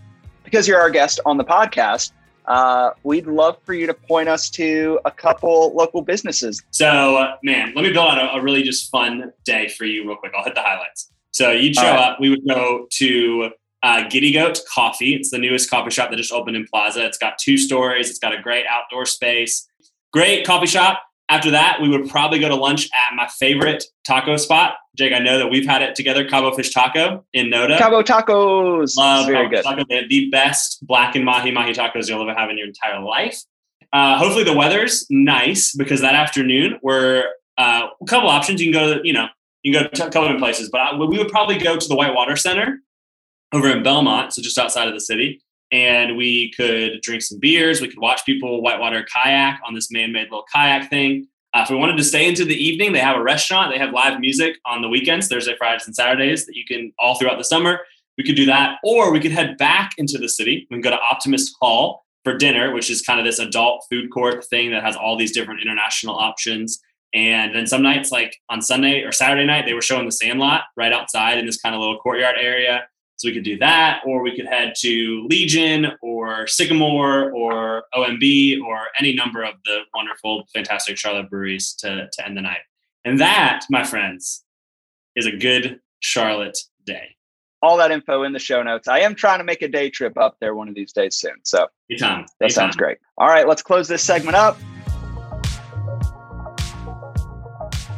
because 0.47 0.65
you're 0.65 0.79
our 0.79 0.89
guest 0.89 1.19
on 1.25 1.35
the 1.35 1.43
podcast, 1.43 2.13
uh, 2.45 2.91
we'd 3.03 3.27
love 3.27 3.57
for 3.65 3.73
you 3.73 3.85
to 3.85 3.93
point 3.93 4.29
us 4.29 4.49
to 4.49 4.97
a 5.03 5.11
couple 5.11 5.75
local 5.75 6.01
businesses. 6.01 6.63
So, 6.71 7.17
uh, 7.17 7.35
man, 7.43 7.73
let 7.75 7.83
me 7.83 7.91
build 7.91 8.09
out 8.09 8.17
a, 8.17 8.39
a, 8.39 8.41
really 8.41 8.63
just 8.63 8.89
fun 8.89 9.33
day 9.43 9.67
for 9.67 9.83
you 9.83 10.07
real 10.07 10.15
quick. 10.15 10.31
I'll 10.33 10.45
hit 10.45 10.55
the 10.55 10.61
highlights. 10.61 11.11
So 11.31 11.51
you'd 11.51 11.75
show 11.75 11.81
right. 11.81 11.99
up. 11.99 12.21
We 12.21 12.29
would 12.29 12.47
go 12.47 12.87
to 12.89 13.49
uh, 13.83 14.07
Giddy 14.07 14.31
Goat 14.31 14.61
Coffee. 14.73 15.15
It's 15.15 15.29
the 15.29 15.37
newest 15.37 15.69
coffee 15.69 15.89
shop 15.89 16.09
that 16.09 16.15
just 16.15 16.31
opened 16.31 16.55
in 16.55 16.65
Plaza. 16.65 17.05
It's 17.05 17.17
got 17.17 17.37
two 17.37 17.57
stories. 17.57 18.09
It's 18.09 18.19
got 18.19 18.33
a 18.33 18.41
great 18.41 18.65
outdoor 18.69 19.05
space. 19.05 19.67
Great 20.13 20.47
coffee 20.47 20.67
shop. 20.67 21.03
After 21.29 21.51
that, 21.51 21.81
we 21.81 21.89
would 21.89 22.09
probably 22.09 22.39
go 22.39 22.47
to 22.47 22.55
lunch 22.55 22.85
at 22.85 23.15
my 23.15 23.27
favorite 23.27 23.83
taco 24.05 24.37
spot. 24.37 24.75
Jake, 24.95 25.13
I 25.13 25.19
know 25.19 25.37
that 25.37 25.49
we've 25.49 25.65
had 25.65 25.81
it 25.81 25.93
together, 25.93 26.27
Cabo 26.27 26.53
Fish 26.55 26.73
Taco 26.73 27.25
in 27.33 27.47
Noda. 27.47 27.77
Cabo 27.77 28.01
Tacos. 28.01 28.95
Love 28.97 29.25
Very 29.25 29.37
Cabo 29.37 29.49
good. 29.49 29.63
Taco. 29.63 29.83
They 29.89 29.95
have 29.97 30.09
the 30.09 30.29
best 30.29 30.85
blackened 30.87 31.25
mahi 31.25 31.51
mahi 31.51 31.73
tacos 31.73 32.07
you'll 32.07 32.21
ever 32.21 32.33
have 32.33 32.49
in 32.49 32.57
your 32.57 32.67
entire 32.67 33.01
life. 33.01 33.41
Uh, 33.91 34.17
hopefully 34.17 34.43
the 34.43 34.53
weather's 34.53 35.05
nice 35.09 35.75
because 35.75 36.01
that 36.01 36.15
afternoon 36.15 36.79
we're 36.81 37.25
uh, 37.57 37.87
a 38.01 38.05
couple 38.05 38.29
options. 38.29 38.61
You 38.61 38.71
can 38.71 38.81
go 38.81 38.93
to, 38.95 39.07
you 39.07 39.13
know, 39.13 39.27
you 39.63 39.73
can 39.73 39.83
go 39.83 39.89
to 39.89 40.03
a 40.03 40.05
couple 40.05 40.23
different 40.23 40.39
places, 40.39 40.69
but 40.69 40.79
I, 40.79 40.95
we 40.95 41.17
would 41.17 41.29
probably 41.29 41.57
go 41.57 41.77
to 41.77 41.87
the 41.87 41.95
Whitewater 41.95 42.37
Center 42.37 42.79
over 43.53 43.69
in 43.69 43.83
Belmont, 43.83 44.33
so 44.33 44.41
just 44.41 44.57
outside 44.57 44.87
of 44.87 44.93
the 44.93 44.99
city 45.01 45.41
and 45.71 46.15
we 46.15 46.51
could 46.53 47.01
drink 47.01 47.21
some 47.21 47.39
beers. 47.39 47.81
We 47.81 47.87
could 47.87 47.99
watch 47.99 48.25
people 48.25 48.61
whitewater 48.61 49.05
kayak 49.13 49.59
on 49.65 49.73
this 49.73 49.91
man-made 49.91 50.25
little 50.25 50.45
kayak 50.53 50.89
thing. 50.89 51.27
Uh, 51.53 51.61
if 51.63 51.69
we 51.69 51.75
wanted 51.75 51.97
to 51.97 52.03
stay 52.03 52.27
into 52.27 52.45
the 52.45 52.55
evening, 52.55 52.93
they 52.93 52.99
have 52.99 53.17
a 53.17 53.23
restaurant. 53.23 53.71
They 53.71 53.79
have 53.79 53.93
live 53.93 54.19
music 54.19 54.57
on 54.65 54.81
the 54.81 54.89
weekends, 54.89 55.27
Thursday, 55.27 55.55
Fridays, 55.57 55.85
and 55.87 55.95
Saturdays 55.95 56.45
that 56.45 56.55
you 56.55 56.65
can 56.65 56.91
all 56.99 57.17
throughout 57.17 57.37
the 57.37 57.43
summer. 57.43 57.79
We 58.17 58.23
could 58.23 58.35
do 58.35 58.45
that, 58.45 58.77
or 58.83 59.11
we 59.11 59.19
could 59.19 59.31
head 59.31 59.57
back 59.57 59.91
into 59.97 60.17
the 60.17 60.27
city. 60.27 60.67
We 60.69 60.75
can 60.75 60.81
go 60.81 60.89
to 60.89 60.99
Optimist 61.11 61.55
Hall 61.59 62.05
for 62.23 62.35
dinner, 62.35 62.73
which 62.73 62.89
is 62.89 63.01
kind 63.01 63.19
of 63.19 63.25
this 63.25 63.39
adult 63.39 63.85
food 63.89 64.11
court 64.11 64.43
thing 64.45 64.71
that 64.71 64.83
has 64.83 64.95
all 64.95 65.17
these 65.17 65.31
different 65.31 65.61
international 65.61 66.15
options. 66.15 66.81
And 67.13 67.55
then 67.55 67.65
some 67.65 67.81
nights, 67.81 68.11
like 68.11 68.35
on 68.49 68.61
Sunday 68.61 69.03
or 69.03 69.11
Saturday 69.11 69.45
night, 69.45 69.65
they 69.65 69.73
were 69.73 69.81
showing 69.81 70.05
the 70.05 70.11
Sandlot 70.11 70.63
right 70.75 70.91
outside 70.91 71.37
in 71.37 71.45
this 71.45 71.61
kind 71.61 71.73
of 71.73 71.79
little 71.79 71.97
courtyard 71.99 72.35
area. 72.39 72.87
So 73.17 73.27
we 73.27 73.33
could 73.33 73.43
do 73.43 73.57
that, 73.57 74.01
or 74.05 74.21
we 74.21 74.35
could 74.35 74.45
head 74.45 74.73
to 74.81 75.25
Legion 75.27 75.87
or 76.03 76.45
Sycamore 76.45 77.31
or 77.31 77.83
OMB 77.95 78.61
or 78.61 78.81
any 78.99 79.13
number 79.15 79.43
of 79.43 79.55
the 79.65 79.79
wonderful, 79.95 80.47
fantastic 80.53 80.97
Charlotte 80.99 81.27
breweries 81.27 81.73
to, 81.79 82.07
to 82.11 82.25
end 82.25 82.37
the 82.37 82.41
night. 82.41 82.59
And 83.05 83.19
that, 83.19 83.61
my 83.71 83.83
friends, 83.83 84.43
is 85.15 85.25
a 85.25 85.31
good 85.35 85.79
Charlotte 85.99 86.57
day. 86.85 87.15
All 87.63 87.75
that 87.77 87.89
info 87.89 88.21
in 88.21 88.33
the 88.33 88.39
show 88.39 88.61
notes. 88.61 88.87
I 88.87 88.99
am 88.99 89.15
trying 89.15 89.39
to 89.39 89.43
make 89.43 89.63
a 89.63 89.67
day 89.67 89.89
trip 89.89 90.15
up 90.15 90.37
there 90.39 90.53
one 90.53 90.69
of 90.69 90.75
these 90.75 90.93
days 90.93 91.17
soon. 91.17 91.37
So 91.43 91.65
Anytime. 91.89 92.25
that 92.39 92.45
Anytime. 92.45 92.49
sounds 92.49 92.75
great. 92.75 92.99
All 93.17 93.29
right, 93.29 93.47
let's 93.47 93.63
close 93.63 93.87
this 93.87 94.03
segment 94.03 94.35
up. 94.35 94.59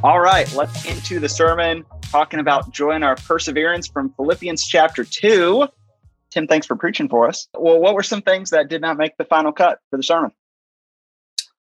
All 0.01 0.21
right, 0.21 0.49
let's 0.53 0.85
into 0.85 1.19
the 1.19 1.27
sermon 1.27 1.83
talking 2.09 2.39
about 2.39 2.71
joy 2.71 2.91
in 2.91 3.03
our 3.03 3.15
perseverance 3.15 3.87
from 3.87 4.09
Philippians 4.13 4.67
chapter 4.67 5.03
2. 5.03 5.67
Tim, 6.31 6.47
thanks 6.47 6.67
for 6.67 6.75
preaching 6.75 7.09
for 7.09 7.27
us. 7.27 7.47
Well, 7.57 7.79
what 7.79 7.95
were 7.95 8.03
some 8.03 8.21
things 8.21 8.49
that 8.51 8.69
did 8.69 8.81
not 8.81 8.97
make 8.97 9.17
the 9.17 9.25
final 9.25 9.51
cut 9.51 9.79
for 9.89 9.97
the 9.97 10.03
sermon? 10.03 10.31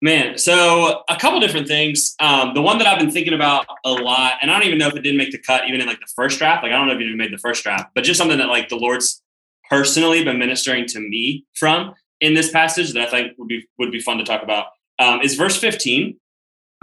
Man, 0.01 0.37
so 0.37 1.03
a 1.09 1.15
couple 1.15 1.39
different 1.39 1.67
things. 1.67 2.15
Um, 2.19 2.53
the 2.53 2.61
one 2.61 2.77
that 2.77 2.85
I've 2.85 2.99
been 2.99 3.09
thinking 3.09 3.33
about 3.33 3.65
a 3.83 3.91
lot, 3.91 4.33
and 4.41 4.51
I 4.51 4.53
don't 4.53 4.67
even 4.67 4.77
know 4.77 4.87
if 4.87 4.95
it 4.95 5.01
didn't 5.01 5.17
make 5.17 5.31
the 5.31 5.39
cut, 5.39 5.67
even 5.67 5.81
in 5.81 5.87
like 5.87 5.99
the 5.99 6.11
first 6.15 6.37
draft. 6.37 6.63
Like 6.63 6.71
I 6.71 6.75
don't 6.75 6.87
know 6.87 6.93
if 6.93 6.99
it 6.99 7.05
even 7.05 7.17
made 7.17 7.33
the 7.33 7.39
first 7.39 7.63
draft, 7.63 7.89
but 7.95 8.03
just 8.03 8.19
something 8.19 8.37
that 8.37 8.47
like 8.47 8.69
the 8.69 8.75
Lord's 8.75 9.23
personally 9.69 10.23
been 10.23 10.37
ministering 10.37 10.85
to 10.87 10.99
me 10.99 11.45
from 11.55 11.95
in 12.21 12.35
this 12.35 12.51
passage 12.51 12.93
that 12.93 13.07
I 13.07 13.09
think 13.09 13.37
would 13.39 13.47
be 13.47 13.67
would 13.79 13.91
be 13.91 13.99
fun 13.99 14.19
to 14.19 14.23
talk 14.23 14.43
about 14.43 14.67
um, 14.99 15.21
is 15.21 15.33
verse 15.33 15.57
15, 15.57 16.15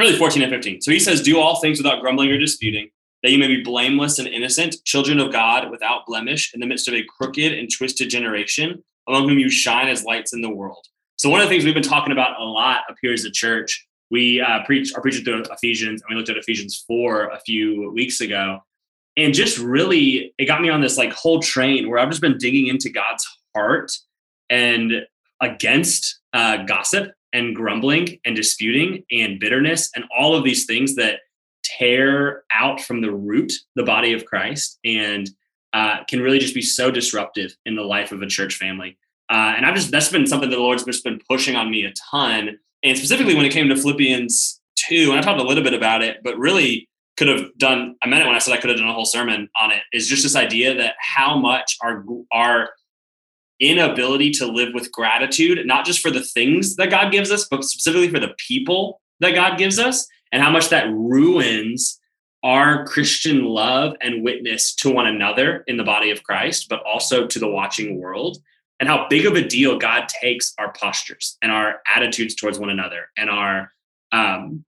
really 0.00 0.16
14 0.16 0.42
and 0.42 0.50
15. 0.50 0.80
So 0.80 0.90
he 0.90 0.98
says, 0.98 1.22
"Do 1.22 1.38
all 1.38 1.60
things 1.60 1.78
without 1.78 2.00
grumbling 2.00 2.32
or 2.32 2.38
disputing, 2.38 2.90
that 3.24 3.30
you 3.30 3.38
may 3.38 3.48
be 3.48 3.62
blameless 3.62 4.18
and 4.18 4.28
innocent, 4.28 4.76
children 4.84 5.18
of 5.18 5.32
God 5.32 5.70
without 5.70 6.04
blemish, 6.06 6.52
in 6.52 6.60
the 6.60 6.66
midst 6.66 6.88
of 6.88 6.94
a 6.94 7.02
crooked 7.02 7.54
and 7.54 7.70
twisted 7.74 8.10
generation, 8.10 8.84
among 9.08 9.26
whom 9.26 9.38
you 9.38 9.48
shine 9.48 9.88
as 9.88 10.04
lights 10.04 10.34
in 10.34 10.42
the 10.42 10.50
world. 10.50 10.86
So, 11.16 11.30
one 11.30 11.40
of 11.40 11.46
the 11.46 11.48
things 11.48 11.64
we've 11.64 11.72
been 11.72 11.82
talking 11.82 12.12
about 12.12 12.38
a 12.38 12.44
lot 12.44 12.82
up 12.88 12.96
here 13.00 13.14
as 13.14 13.24
a 13.24 13.30
church, 13.30 13.88
we 14.10 14.42
uh, 14.42 14.62
preach, 14.66 14.94
are 14.94 15.00
preaching 15.00 15.24
through 15.24 15.42
Ephesians, 15.50 16.02
and 16.02 16.10
we 16.10 16.16
looked 16.16 16.28
at 16.28 16.36
Ephesians 16.36 16.84
4 16.86 17.30
a 17.30 17.40
few 17.40 17.90
weeks 17.92 18.20
ago. 18.20 18.60
And 19.16 19.32
just 19.32 19.56
really, 19.56 20.34
it 20.36 20.44
got 20.44 20.60
me 20.60 20.68
on 20.68 20.82
this 20.82 20.98
like 20.98 21.12
whole 21.14 21.40
train 21.40 21.88
where 21.88 21.98
I've 21.98 22.10
just 22.10 22.20
been 22.20 22.36
digging 22.36 22.66
into 22.66 22.90
God's 22.90 23.26
heart 23.56 23.90
and 24.50 25.06
against 25.40 26.20
uh, 26.34 26.58
gossip 26.64 27.10
and 27.32 27.56
grumbling 27.56 28.18
and 28.26 28.36
disputing 28.36 29.04
and 29.10 29.40
bitterness 29.40 29.90
and 29.96 30.04
all 30.16 30.34
of 30.34 30.44
these 30.44 30.66
things 30.66 30.94
that 30.96 31.20
tear 31.78 32.44
out 32.52 32.80
from 32.80 33.00
the 33.00 33.10
root 33.10 33.52
the 33.76 33.82
body 33.82 34.12
of 34.12 34.24
Christ 34.24 34.78
and 34.84 35.28
uh, 35.72 36.04
can 36.08 36.20
really 36.20 36.38
just 36.38 36.54
be 36.54 36.62
so 36.62 36.90
disruptive 36.90 37.54
in 37.66 37.74
the 37.74 37.82
life 37.82 38.12
of 38.12 38.22
a 38.22 38.26
church 38.26 38.54
family. 38.54 38.96
Uh, 39.30 39.54
and 39.56 39.66
I've 39.66 39.74
just 39.74 39.90
that's 39.90 40.10
been 40.10 40.26
something 40.26 40.50
that 40.50 40.56
the 40.56 40.62
Lord's 40.62 40.84
just 40.84 41.04
been 41.04 41.20
pushing 41.28 41.56
on 41.56 41.70
me 41.70 41.84
a 41.84 41.92
ton. 42.10 42.58
And 42.82 42.96
specifically 42.96 43.34
when 43.34 43.46
it 43.46 43.52
came 43.52 43.68
to 43.68 43.76
Philippians 43.76 44.60
2, 44.88 45.10
and 45.10 45.18
I 45.18 45.22
talked 45.22 45.40
a 45.40 45.44
little 45.44 45.64
bit 45.64 45.74
about 45.74 46.02
it, 46.02 46.18
but 46.22 46.38
really 46.38 46.88
could 47.16 47.28
have 47.28 47.46
done 47.58 47.96
I 48.02 48.08
meant 48.08 48.22
it 48.22 48.26
when 48.26 48.34
I 48.34 48.38
said 48.38 48.54
I 48.54 48.58
could 48.58 48.70
have 48.70 48.78
done 48.78 48.88
a 48.88 48.92
whole 48.92 49.04
sermon 49.04 49.48
on 49.60 49.70
it, 49.72 49.82
is 49.92 50.08
just 50.08 50.22
this 50.22 50.36
idea 50.36 50.74
that 50.74 50.94
how 51.00 51.38
much 51.38 51.76
our 51.82 52.04
our 52.32 52.70
inability 53.60 54.30
to 54.32 54.46
live 54.46 54.74
with 54.74 54.92
gratitude, 54.92 55.64
not 55.66 55.86
just 55.86 56.00
for 56.00 56.10
the 56.10 56.22
things 56.22 56.76
that 56.76 56.90
God 56.90 57.12
gives 57.12 57.30
us, 57.30 57.46
but 57.48 57.64
specifically 57.64 58.10
for 58.10 58.20
the 58.20 58.34
people 58.48 59.00
that 59.20 59.34
God 59.34 59.58
gives 59.58 59.78
us, 59.78 60.06
and 60.34 60.42
how 60.42 60.50
much 60.50 60.68
that 60.70 60.90
ruins 60.90 62.00
our 62.42 62.84
Christian 62.84 63.44
love 63.44 63.94
and 64.00 64.24
witness 64.24 64.74
to 64.74 64.90
one 64.90 65.06
another 65.06 65.62
in 65.68 65.76
the 65.76 65.84
body 65.84 66.10
of 66.10 66.24
Christ, 66.24 66.66
but 66.68 66.82
also 66.84 67.24
to 67.24 67.38
the 67.38 67.48
watching 67.48 68.00
world, 68.00 68.38
and 68.80 68.88
how 68.88 69.06
big 69.08 69.26
of 69.26 69.36
a 69.36 69.46
deal 69.46 69.78
God 69.78 70.08
takes 70.08 70.52
our 70.58 70.72
postures 70.72 71.38
and 71.40 71.52
our 71.52 71.76
attitudes 71.94 72.34
towards 72.34 72.58
one 72.58 72.68
another 72.68 73.10
and 73.16 73.30
our, 73.30 73.70
um, 74.10 74.64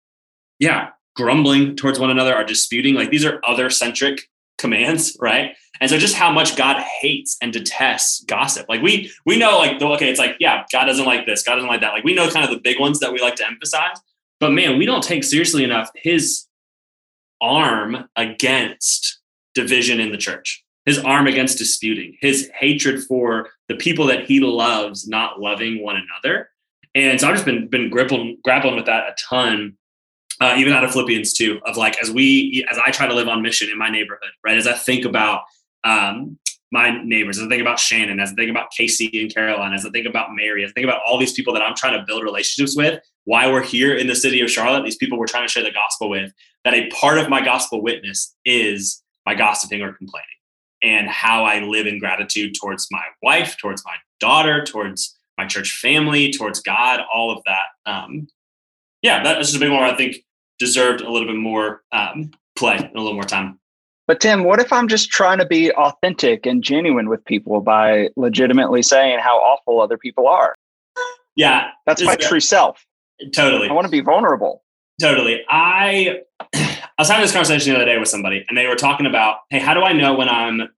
yeah, 0.58 0.88
grumbling 1.14 1.76
towards 1.76 2.00
one 2.00 2.10
another, 2.10 2.34
our 2.34 2.42
disputing. 2.42 2.94
Like 2.94 3.10
these 3.10 3.26
are 3.26 3.38
other 3.46 3.68
centric 3.68 4.22
commands, 4.56 5.14
right? 5.20 5.54
And 5.78 5.90
so 5.90 5.98
just 5.98 6.14
how 6.14 6.32
much 6.32 6.56
God 6.56 6.82
hates 7.02 7.36
and 7.42 7.52
detests 7.52 8.24
gossip. 8.24 8.66
Like 8.70 8.80
we 8.80 9.12
we 9.26 9.38
know 9.38 9.58
like 9.58 9.80
okay, 9.80 10.08
it's 10.08 10.18
like, 10.18 10.36
yeah, 10.40 10.64
God 10.72 10.86
doesn't 10.86 11.06
like 11.06 11.26
this, 11.26 11.42
God 11.42 11.56
doesn't 11.56 11.68
like 11.68 11.82
that. 11.82 11.92
Like 11.92 12.04
we 12.04 12.14
know 12.14 12.30
kind 12.30 12.46
of 12.46 12.50
the 12.50 12.60
big 12.60 12.80
ones 12.80 12.98
that 13.00 13.12
we 13.12 13.20
like 13.20 13.36
to 13.36 13.46
emphasize. 13.46 13.98
But 14.40 14.52
man, 14.52 14.78
we 14.78 14.86
don't 14.86 15.04
take 15.04 15.22
seriously 15.22 15.62
enough 15.62 15.90
his 15.94 16.46
arm 17.40 18.08
against 18.16 19.20
division 19.54 20.00
in 20.00 20.10
the 20.10 20.18
church, 20.18 20.64
his 20.86 20.98
arm 20.98 21.26
against 21.26 21.58
disputing, 21.58 22.16
his 22.20 22.50
hatred 22.58 23.04
for 23.04 23.50
the 23.68 23.76
people 23.76 24.06
that 24.06 24.24
he 24.24 24.40
loves 24.40 25.06
not 25.06 25.40
loving 25.40 25.82
one 25.82 25.96
another. 25.96 26.50
And 26.94 27.20
so 27.20 27.28
I've 27.28 27.34
just 27.34 27.44
been 27.44 27.68
been 27.68 27.90
grappling 27.90 28.38
grappling 28.42 28.76
with 28.76 28.86
that 28.86 29.08
a 29.08 29.14
ton 29.28 29.76
uh, 30.40 30.54
even 30.56 30.72
out 30.72 30.84
of 30.84 30.92
Philippians 30.92 31.34
2, 31.34 31.60
of 31.66 31.76
like, 31.76 32.00
as 32.02 32.10
we, 32.10 32.66
as 32.70 32.78
I 32.84 32.90
try 32.90 33.06
to 33.06 33.14
live 33.14 33.28
on 33.28 33.42
mission 33.42 33.68
in 33.70 33.78
my 33.78 33.90
neighborhood, 33.90 34.30
right? 34.42 34.56
As 34.56 34.66
I 34.66 34.72
think 34.72 35.04
about 35.04 35.42
um, 35.84 36.38
my 36.72 37.02
neighbors, 37.04 37.38
as 37.38 37.44
I 37.44 37.48
think 37.48 37.60
about 37.60 37.78
Shannon, 37.78 38.20
as 38.20 38.32
I 38.32 38.34
think 38.34 38.50
about 38.50 38.70
Casey 38.70 39.10
and 39.20 39.32
Caroline, 39.32 39.74
as 39.74 39.84
I 39.84 39.90
think 39.90 40.06
about 40.06 40.34
Mary, 40.34 40.64
as 40.64 40.70
I 40.70 40.72
think 40.72 40.86
about 40.86 41.02
all 41.06 41.18
these 41.18 41.34
people 41.34 41.52
that 41.52 41.62
I'm 41.62 41.74
trying 41.74 41.98
to 41.98 42.04
build 42.06 42.22
relationships 42.22 42.74
with, 42.74 43.00
why 43.24 43.50
we're 43.50 43.62
here 43.62 43.94
in 43.94 44.06
the 44.06 44.14
city 44.14 44.40
of 44.40 44.50
Charlotte, 44.50 44.84
these 44.84 44.96
people 44.96 45.18
we're 45.18 45.26
trying 45.26 45.46
to 45.46 45.52
share 45.52 45.62
the 45.62 45.70
gospel 45.70 46.08
with, 46.08 46.32
that 46.64 46.74
a 46.74 46.88
part 46.88 47.18
of 47.18 47.28
my 47.28 47.44
gospel 47.44 47.82
witness 47.82 48.34
is 48.44 49.02
my 49.26 49.34
gossiping 49.34 49.82
or 49.82 49.92
complaining 49.92 50.26
and 50.82 51.08
how 51.08 51.44
I 51.44 51.60
live 51.60 51.86
in 51.86 51.98
gratitude 51.98 52.54
towards 52.60 52.86
my 52.90 53.04
wife, 53.22 53.56
towards 53.58 53.84
my 53.84 53.94
daughter, 54.18 54.64
towards 54.64 55.16
my 55.36 55.46
church 55.46 55.76
family, 55.76 56.30
towards 56.30 56.60
God, 56.60 57.00
all 57.12 57.30
of 57.30 57.42
that. 57.46 57.90
Um, 57.90 58.28
yeah, 59.02 59.22
that's 59.22 59.48
just 59.48 59.56
a 59.56 59.60
big 59.60 59.70
one 59.70 59.82
I 59.82 59.96
think 59.96 60.16
deserved 60.58 61.00
a 61.00 61.10
little 61.10 61.28
bit 61.28 61.36
more 61.36 61.82
um, 61.92 62.30
play 62.56 62.76
and 62.76 62.94
a 62.94 62.98
little 62.98 63.14
more 63.14 63.24
time. 63.24 63.58
But 64.06 64.20
Tim, 64.20 64.44
what 64.44 64.60
if 64.60 64.72
I'm 64.72 64.88
just 64.88 65.10
trying 65.10 65.38
to 65.38 65.46
be 65.46 65.72
authentic 65.72 66.44
and 66.44 66.64
genuine 66.64 67.08
with 67.08 67.24
people 67.24 67.60
by 67.60 68.08
legitimately 68.16 68.82
saying 68.82 69.20
how 69.20 69.36
awful 69.38 69.80
other 69.80 69.96
people 69.96 70.26
are? 70.26 70.54
Yeah, 71.36 71.68
that's 71.86 72.02
my 72.02 72.16
true 72.16 72.40
self. 72.40 72.84
Totally. 73.34 73.68
I 73.68 73.72
want 73.72 73.86
to 73.86 73.90
be 73.90 74.00
vulnerable. 74.00 74.62
Totally. 75.00 75.42
I 75.48 76.20
I 76.54 76.78
was 76.98 77.08
having 77.08 77.22
this 77.22 77.32
conversation 77.32 77.72
the 77.72 77.76
other 77.76 77.86
day 77.86 77.98
with 77.98 78.08
somebody, 78.08 78.44
and 78.48 78.56
they 78.56 78.66
were 78.66 78.76
talking 78.76 79.06
about, 79.06 79.38
hey, 79.50 79.58
how 79.58 79.74
do 79.74 79.80
I 79.80 79.92
know 79.92 80.14
when 80.14 80.28
I'm 80.28 80.68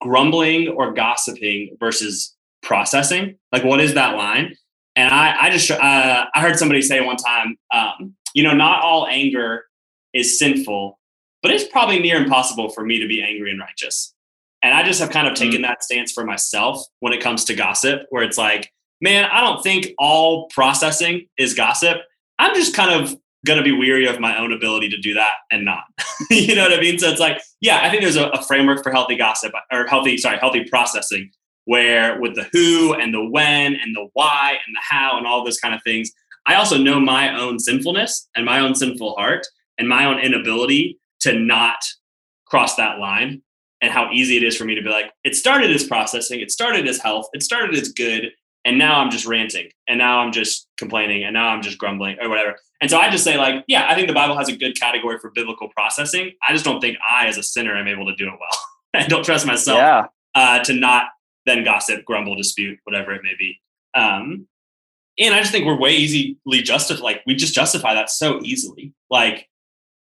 grumbling 0.00 0.68
or 0.68 0.92
gossiping 0.92 1.76
versus 1.80 2.36
processing? 2.62 3.36
Like, 3.52 3.64
what 3.64 3.80
is 3.80 3.94
that 3.94 4.16
line? 4.16 4.54
And 4.96 5.12
I, 5.12 5.46
I 5.46 5.50
just, 5.50 5.70
uh, 5.70 6.26
I 6.34 6.40
heard 6.40 6.56
somebody 6.56 6.82
say 6.82 7.00
one 7.00 7.16
time, 7.16 7.56
um, 7.72 8.14
you 8.34 8.44
know, 8.44 8.52
not 8.52 8.82
all 8.82 9.06
anger 9.08 9.64
is 10.12 10.38
sinful, 10.38 10.98
but 11.42 11.50
it's 11.50 11.64
probably 11.64 11.98
near 11.98 12.16
impossible 12.16 12.68
for 12.68 12.84
me 12.84 13.00
to 13.00 13.08
be 13.08 13.22
angry 13.22 13.50
and 13.50 13.58
righteous. 13.58 14.14
And 14.62 14.72
I 14.72 14.82
just 14.82 15.00
have 15.00 15.10
kind 15.10 15.26
of 15.26 15.34
taken 15.34 15.56
mm-hmm. 15.56 15.62
that 15.62 15.82
stance 15.82 16.12
for 16.12 16.24
myself 16.24 16.84
when 17.00 17.12
it 17.12 17.20
comes 17.20 17.44
to 17.46 17.54
gossip, 17.54 18.02
where 18.10 18.22
it's 18.22 18.38
like, 18.38 18.70
man, 19.04 19.28
I 19.30 19.42
don't 19.42 19.62
think 19.62 19.88
all 19.98 20.48
processing 20.48 21.28
is 21.38 21.52
gossip. 21.52 21.98
I'm 22.38 22.54
just 22.54 22.74
kind 22.74 22.90
of 22.90 23.14
going 23.46 23.58
to 23.58 23.62
be 23.62 23.70
weary 23.70 24.06
of 24.06 24.18
my 24.18 24.38
own 24.38 24.50
ability 24.50 24.88
to 24.88 24.98
do 24.98 25.12
that 25.12 25.34
and 25.52 25.66
not. 25.66 25.84
you 26.30 26.54
know 26.56 26.62
what 26.62 26.72
I 26.72 26.80
mean? 26.80 26.98
So 26.98 27.10
it's 27.10 27.20
like, 27.20 27.40
yeah, 27.60 27.80
I 27.82 27.90
think 27.90 28.02
there's 28.02 28.16
a, 28.16 28.28
a, 28.28 28.42
framework 28.42 28.82
for 28.82 28.90
healthy 28.90 29.16
gossip 29.16 29.52
or 29.70 29.86
healthy, 29.86 30.16
sorry, 30.16 30.38
healthy 30.38 30.64
processing 30.64 31.30
where 31.66 32.18
with 32.18 32.34
the 32.34 32.48
who 32.52 32.94
and 32.94 33.12
the 33.12 33.22
when 33.22 33.74
and 33.74 33.94
the 33.94 34.08
why 34.14 34.56
and 34.66 34.74
the 34.74 34.80
how 34.82 35.18
and 35.18 35.26
all 35.26 35.44
those 35.44 35.58
kind 35.58 35.74
of 35.74 35.82
things, 35.84 36.10
I 36.46 36.54
also 36.54 36.78
know 36.78 36.98
my 36.98 37.38
own 37.38 37.58
sinfulness 37.58 38.28
and 38.34 38.46
my 38.46 38.60
own 38.60 38.74
sinful 38.74 39.14
heart 39.16 39.46
and 39.76 39.86
my 39.86 40.06
own 40.06 40.18
inability 40.18 40.98
to 41.20 41.38
not 41.38 41.78
cross 42.46 42.76
that 42.76 42.98
line 42.98 43.42
and 43.82 43.92
how 43.92 44.10
easy 44.10 44.38
it 44.38 44.42
is 44.42 44.56
for 44.56 44.64
me 44.64 44.74
to 44.74 44.82
be 44.82 44.88
like, 44.88 45.12
it 45.24 45.36
started 45.36 45.70
as 45.70 45.84
processing, 45.84 46.40
it 46.40 46.50
started 46.50 46.88
as 46.88 46.98
health, 46.98 47.26
it 47.34 47.42
started 47.42 47.74
as 47.74 47.90
good, 47.90 48.30
and 48.64 48.78
now 48.78 49.00
I'm 49.00 49.10
just 49.10 49.26
ranting, 49.26 49.70
and 49.88 49.98
now 49.98 50.20
I'm 50.20 50.32
just 50.32 50.68
complaining, 50.76 51.24
and 51.24 51.34
now 51.34 51.48
I'm 51.48 51.62
just 51.62 51.78
grumbling 51.78 52.18
or 52.20 52.28
whatever. 52.28 52.56
And 52.80 52.90
so 52.90 52.98
I 52.98 53.10
just 53.10 53.24
say, 53.24 53.38
like, 53.38 53.64
yeah, 53.66 53.86
I 53.88 53.94
think 53.94 54.08
the 54.08 54.14
Bible 54.14 54.36
has 54.36 54.48
a 54.48 54.56
good 54.56 54.78
category 54.78 55.18
for 55.18 55.30
biblical 55.30 55.68
processing. 55.68 56.32
I 56.46 56.52
just 56.52 56.64
don't 56.64 56.80
think 56.80 56.98
I, 57.08 57.26
as 57.26 57.38
a 57.38 57.42
sinner, 57.42 57.76
am 57.76 57.88
able 57.88 58.06
to 58.06 58.14
do 58.16 58.26
it 58.26 58.34
well. 58.38 58.58
I 58.94 59.06
don't 59.06 59.24
trust 59.24 59.46
myself 59.46 59.78
yeah. 59.78 60.06
uh, 60.34 60.62
to 60.64 60.74
not 60.74 61.06
then 61.46 61.64
gossip, 61.64 62.04
grumble, 62.04 62.36
dispute, 62.36 62.78
whatever 62.84 63.12
it 63.12 63.22
may 63.22 63.34
be. 63.38 63.60
Um, 63.94 64.46
and 65.18 65.34
I 65.34 65.40
just 65.40 65.52
think 65.52 65.66
we're 65.66 65.78
way 65.78 65.94
easily 65.94 66.62
justified. 66.62 67.02
like 67.02 67.22
we 67.26 67.34
just 67.34 67.54
justify 67.54 67.94
that 67.94 68.10
so 68.10 68.40
easily. 68.42 68.92
Like 69.10 69.48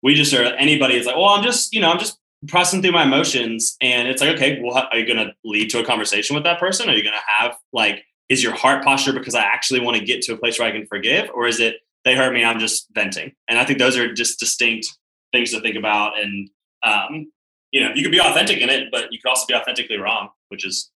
we 0.02 0.16
just 0.16 0.34
are 0.34 0.44
anybody 0.44 0.96
is 0.96 1.06
like, 1.06 1.16
well, 1.16 1.30
I'm 1.30 1.44
just, 1.44 1.74
you 1.74 1.82
know, 1.82 1.92
I'm 1.92 2.00
just 2.00 2.18
processing 2.48 2.82
through 2.82 2.92
my 2.92 3.04
emotions. 3.04 3.78
And 3.80 4.08
it's 4.08 4.22
like, 4.22 4.36
okay, 4.36 4.60
well, 4.62 4.88
are 4.92 4.98
you 4.98 5.06
gonna 5.06 5.34
lead 5.46 5.70
to 5.72 5.80
a 5.80 5.86
conversation 5.86 6.36
with 6.36 6.44
that 6.46 6.60
person? 6.60 6.90
Are 6.90 6.94
you 6.94 7.04
gonna 7.04 7.18
have 7.40 7.56
like, 7.72 8.04
is 8.34 8.44
your 8.44 8.54
heart 8.54 8.84
posture 8.84 9.14
because 9.14 9.36
I 9.36 9.44
actually 9.44 9.80
want 9.80 9.96
to 9.98 10.04
get 10.04 10.22
to 10.24 10.34
a 10.34 10.38
place 10.38 10.58
where 10.58 10.68
I 10.68 10.72
can 10.72 10.88
forgive? 10.88 11.30
Or 11.34 11.48
is 11.48 11.60
it 11.60 11.78
they 12.04 12.16
hurt 12.16 12.34
me, 12.34 12.44
I'm 12.44 12.60
just 12.60 12.88
venting? 12.94 13.32
And 13.48 13.60
I 13.60 13.64
think 13.64 13.80
those 13.80 13.96
are 13.96 14.12
just 14.12 14.40
distinct 14.40 14.88
things 15.32 15.52
to 15.52 15.62
think 15.62 15.78
about. 15.78 16.20
And 16.20 16.50
um, 16.84 17.32
you 17.72 17.82
know, 17.82 17.92
you 17.94 18.02
could 18.02 18.12
be 18.12 18.20
authentic 18.20 18.60
in 18.60 18.70
it, 18.70 18.90
but 18.92 19.12
you 19.12 19.20
could 19.20 19.30
also 19.30 19.46
be 19.48 19.54
authentically 19.54 19.98
wrong, 19.98 20.30
which 20.50 20.66
is 20.66 20.92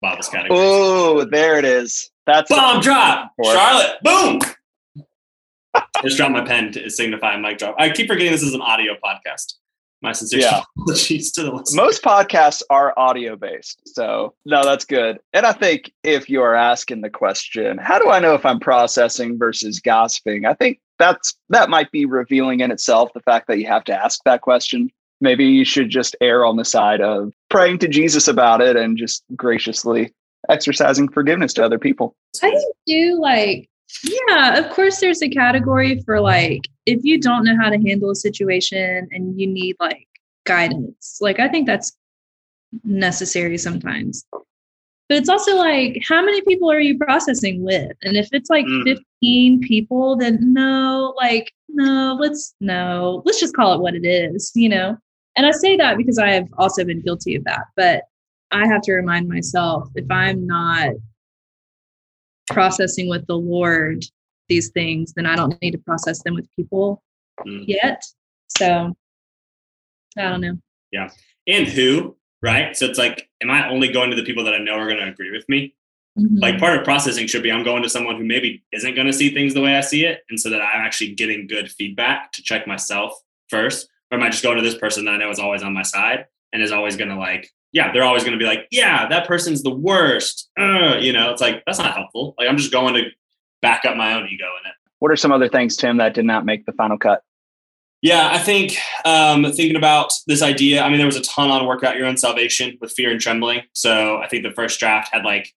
Bible's 0.00 0.28
category. 0.28 0.58
Oh, 0.58 1.24
there 1.24 1.58
it 1.58 1.64
is. 1.64 2.10
That's 2.26 2.50
bomb 2.50 2.80
drop. 2.80 3.32
Charlotte, 3.42 3.98
boom. 4.02 4.40
Just 6.02 6.16
dropped 6.16 6.32
my 6.32 6.44
pen 6.44 6.72
to 6.72 6.88
signify 6.88 7.36
mic 7.36 7.58
drop. 7.58 7.74
I 7.78 7.90
keep 7.90 8.08
forgetting 8.08 8.32
this 8.32 8.42
is 8.42 8.54
an 8.54 8.60
audio 8.60 8.94
podcast. 9.04 9.54
My 10.04 10.12
sincere 10.12 10.40
yeah. 10.40 10.62
apologies 10.76 11.32
to 11.32 11.42
the 11.42 11.50
listeners. 11.50 11.74
Most 11.74 12.02
podcasts 12.02 12.62
are 12.70 12.92
audio 12.98 13.36
based. 13.36 13.80
So, 13.86 14.34
no, 14.44 14.62
that's 14.64 14.84
good. 14.84 15.18
And 15.32 15.46
I 15.46 15.52
think 15.52 15.92
if 16.02 16.28
you 16.28 16.42
are 16.42 16.54
asking 16.54 17.00
the 17.00 17.10
question, 17.10 17.78
how 17.78 17.98
do 17.98 18.10
I 18.10 18.20
know 18.20 18.34
if 18.34 18.44
I'm 18.44 18.60
processing 18.60 19.38
versus 19.38 19.80
gossiping? 19.80 20.44
I 20.44 20.54
think 20.54 20.80
that's 20.98 21.34
that 21.48 21.70
might 21.70 21.90
be 21.90 22.04
revealing 22.04 22.60
in 22.60 22.70
itself 22.70 23.12
the 23.14 23.20
fact 23.20 23.48
that 23.48 23.58
you 23.58 23.66
have 23.66 23.84
to 23.84 23.94
ask 23.94 24.20
that 24.24 24.42
question 24.42 24.90
maybe 25.20 25.44
you 25.44 25.64
should 25.64 25.88
just 25.88 26.14
err 26.20 26.44
on 26.44 26.56
the 26.56 26.64
side 26.64 27.00
of 27.00 27.32
praying 27.48 27.78
to 27.78 27.88
Jesus 27.88 28.28
about 28.28 28.60
it 28.60 28.76
and 28.76 28.96
just 28.96 29.24
graciously 29.34 30.12
exercising 30.50 31.08
forgiveness 31.08 31.54
to 31.54 31.64
other 31.64 31.78
people. 31.78 32.14
I 32.42 32.54
do 32.86 33.18
like, 33.20 33.70
yeah, 34.02 34.58
of 34.58 34.70
course, 34.70 35.00
there's 35.00 35.22
a 35.22 35.28
category 35.28 36.00
for 36.04 36.20
like, 36.20 36.62
if 36.86 37.04
you 37.04 37.20
don't 37.20 37.44
know 37.44 37.56
how 37.56 37.70
to 37.70 37.78
handle 37.78 38.10
a 38.10 38.16
situation 38.16 39.08
and 39.10 39.40
you 39.40 39.46
need 39.46 39.76
like 39.80 40.06
guidance, 40.44 41.18
like, 41.20 41.38
I 41.38 41.48
think 41.48 41.66
that's 41.66 41.96
necessary 42.84 43.58
sometimes. 43.58 44.24
But 45.08 45.18
it's 45.18 45.28
also 45.28 45.56
like, 45.56 46.02
how 46.08 46.24
many 46.24 46.40
people 46.42 46.70
are 46.70 46.80
you 46.80 46.98
processing 46.98 47.62
with? 47.62 47.92
And 48.02 48.16
if 48.16 48.28
it's 48.32 48.48
like 48.48 48.64
mm. 48.64 48.84
15 48.84 49.60
people, 49.60 50.16
then 50.16 50.38
no, 50.40 51.14
like, 51.18 51.52
no, 51.68 52.16
let's, 52.18 52.54
no, 52.60 53.22
let's 53.26 53.38
just 53.38 53.54
call 53.54 53.74
it 53.74 53.80
what 53.80 53.94
it 53.94 54.06
is, 54.06 54.50
you 54.54 54.68
know? 54.68 54.96
And 55.36 55.46
I 55.46 55.50
say 55.50 55.76
that 55.76 55.98
because 55.98 56.18
I 56.18 56.30
have 56.30 56.48
also 56.58 56.84
been 56.84 57.02
guilty 57.02 57.34
of 57.34 57.44
that. 57.44 57.64
But 57.76 58.04
I 58.50 58.66
have 58.66 58.82
to 58.82 58.92
remind 58.92 59.28
myself 59.28 59.88
if 59.94 60.10
I'm 60.10 60.46
not 60.46 60.94
processing 62.54 63.08
with 63.08 63.26
the 63.26 63.36
Lord 63.36 64.04
these 64.48 64.70
things, 64.70 65.12
then 65.14 65.26
I 65.26 65.36
don't 65.36 65.60
need 65.62 65.72
to 65.72 65.78
process 65.78 66.22
them 66.22 66.34
with 66.34 66.46
people 66.54 67.02
mm. 67.46 67.64
yet. 67.66 68.02
So 68.48 68.94
I 70.16 70.22
don't 70.22 70.40
know. 70.40 70.58
Yeah. 70.92 71.10
And 71.46 71.66
who, 71.66 72.16
right? 72.42 72.76
So 72.76 72.86
it's 72.86 72.98
like, 72.98 73.28
am 73.42 73.50
I 73.50 73.68
only 73.68 73.88
going 73.88 74.10
to 74.10 74.16
the 74.16 74.24
people 74.24 74.44
that 74.44 74.54
I 74.54 74.58
know 74.58 74.74
are 74.74 74.86
going 74.86 74.98
to 74.98 75.08
agree 75.08 75.30
with 75.30 75.48
me? 75.48 75.74
Mm-hmm. 76.18 76.38
Like 76.38 76.58
part 76.58 76.78
of 76.78 76.84
processing 76.84 77.26
should 77.26 77.42
be 77.42 77.50
I'm 77.50 77.64
going 77.64 77.82
to 77.82 77.88
someone 77.88 78.16
who 78.16 78.24
maybe 78.24 78.62
isn't 78.72 78.94
going 78.94 79.06
to 79.06 79.12
see 79.12 79.34
things 79.34 79.54
the 79.54 79.60
way 79.60 79.76
I 79.76 79.80
see 79.80 80.04
it. 80.04 80.22
And 80.30 80.38
so 80.38 80.50
that 80.50 80.60
I'm 80.60 80.84
actually 80.84 81.14
getting 81.14 81.46
good 81.46 81.70
feedback 81.70 82.32
to 82.32 82.42
check 82.42 82.66
myself 82.66 83.12
first 83.48 83.88
or 84.10 84.18
am 84.18 84.22
I 84.22 84.30
just 84.30 84.42
going 84.42 84.56
to 84.56 84.62
this 84.62 84.78
person 84.78 85.04
that 85.04 85.12
I 85.12 85.16
know 85.16 85.30
is 85.30 85.38
always 85.38 85.62
on 85.62 85.72
my 85.72 85.82
side 85.82 86.26
and 86.52 86.62
is 86.62 86.72
always 86.72 86.96
going 86.96 87.10
to 87.10 87.16
like, 87.16 87.50
yeah, 87.74 87.92
they're 87.92 88.04
always 88.04 88.22
going 88.22 88.38
to 88.38 88.42
be 88.42 88.46
like, 88.46 88.68
yeah, 88.70 89.08
that 89.08 89.26
person's 89.26 89.62
the 89.64 89.74
worst. 89.74 90.48
Uh, 90.58 90.96
you 91.00 91.12
know, 91.12 91.32
it's 91.32 91.40
like, 91.40 91.62
that's 91.66 91.78
not 91.78 91.92
helpful. 91.92 92.34
Like, 92.38 92.48
I'm 92.48 92.56
just 92.56 92.72
going 92.72 92.94
to 92.94 93.10
back 93.62 93.84
up 93.84 93.96
my 93.96 94.14
own 94.14 94.28
ego 94.28 94.44
in 94.44 94.70
it. 94.70 94.76
What 95.00 95.10
are 95.10 95.16
some 95.16 95.32
other 95.32 95.48
things, 95.48 95.76
Tim, 95.76 95.96
that 95.96 96.14
did 96.14 96.24
not 96.24 96.46
make 96.46 96.66
the 96.66 96.72
final 96.72 96.96
cut? 96.96 97.22
Yeah, 98.00 98.30
I 98.32 98.38
think 98.38 98.76
um, 99.04 99.42
thinking 99.44 99.74
about 99.74 100.12
this 100.28 100.40
idea, 100.40 100.82
I 100.82 100.88
mean, 100.88 100.98
there 100.98 101.06
was 101.06 101.16
a 101.16 101.22
ton 101.22 101.50
on 101.50 101.66
work 101.66 101.82
out 101.82 101.96
your 101.96 102.06
own 102.06 102.16
salvation 102.16 102.78
with 102.80 102.92
fear 102.92 103.10
and 103.10 103.20
trembling. 103.20 103.62
So 103.72 104.18
I 104.18 104.28
think 104.28 104.44
the 104.44 104.52
first 104.52 104.78
draft 104.78 105.12
had 105.12 105.24
like 105.24 105.52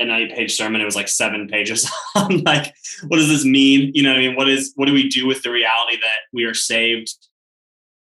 a 0.00 0.10
eight 0.10 0.34
page 0.34 0.56
sermon. 0.56 0.80
It 0.80 0.86
was 0.86 0.96
like 0.96 1.08
seven 1.08 1.46
pages 1.46 1.90
on 2.14 2.42
like, 2.44 2.72
what 3.08 3.18
does 3.18 3.28
this 3.28 3.44
mean? 3.44 3.90
You 3.92 4.02
know 4.02 4.10
what 4.10 4.18
I 4.18 4.20
mean? 4.20 4.36
What 4.36 4.48
is, 4.48 4.72
what 4.76 4.86
do 4.86 4.94
we 4.94 5.10
do 5.10 5.26
with 5.26 5.42
the 5.42 5.50
reality 5.50 5.98
that 6.00 6.20
we 6.32 6.44
are 6.44 6.54
saved 6.54 7.14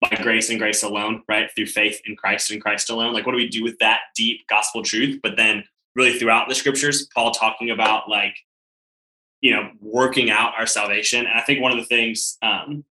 by 0.01 0.17
grace 0.23 0.51
and 0.51 0.59
grace 0.59 0.83
alone, 0.83 1.23
right? 1.29 1.51
Through 1.55 1.67
faith 1.67 2.01
in 2.07 2.17
Christ 2.17 2.51
and 2.51 2.61
Christ 2.61 2.91
alone. 2.91 3.13
Like, 3.13 3.27
what 3.27 3.33
do 3.33 3.39
we 3.39 3.49
do 3.49 3.65
with 3.65 3.79
that 3.79 4.01
deep 4.17 4.47
gospel 4.49 4.83
truth? 4.83 5.21
But 5.23 5.37
then, 5.37 5.65
really, 5.95 6.19
throughout 6.19 6.49
the 6.49 6.55
scriptures, 6.55 7.09
Paul 7.15 7.33
talking 7.33 7.71
about 7.71 8.09
like, 8.09 8.37
you 9.41 9.53
know, 9.53 9.71
working 9.81 10.31
out 10.31 10.53
our 10.59 10.67
salvation. 10.67 11.27
And 11.27 11.39
I 11.39 11.43
think 11.43 11.61
one 11.61 11.73
of 11.73 11.79
the 11.79 11.85
things 11.85 12.39
um, 12.43 12.85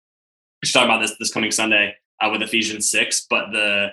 we 0.63 0.67
should 0.67 0.75
talk 0.75 0.85
about 0.85 1.03
this 1.03 1.15
this 1.19 1.33
coming 1.33 1.51
Sunday 1.51 1.95
uh, 2.21 2.31
with 2.31 2.43
Ephesians 2.43 2.91
six, 2.91 3.27
but 3.29 3.51
the 3.53 3.89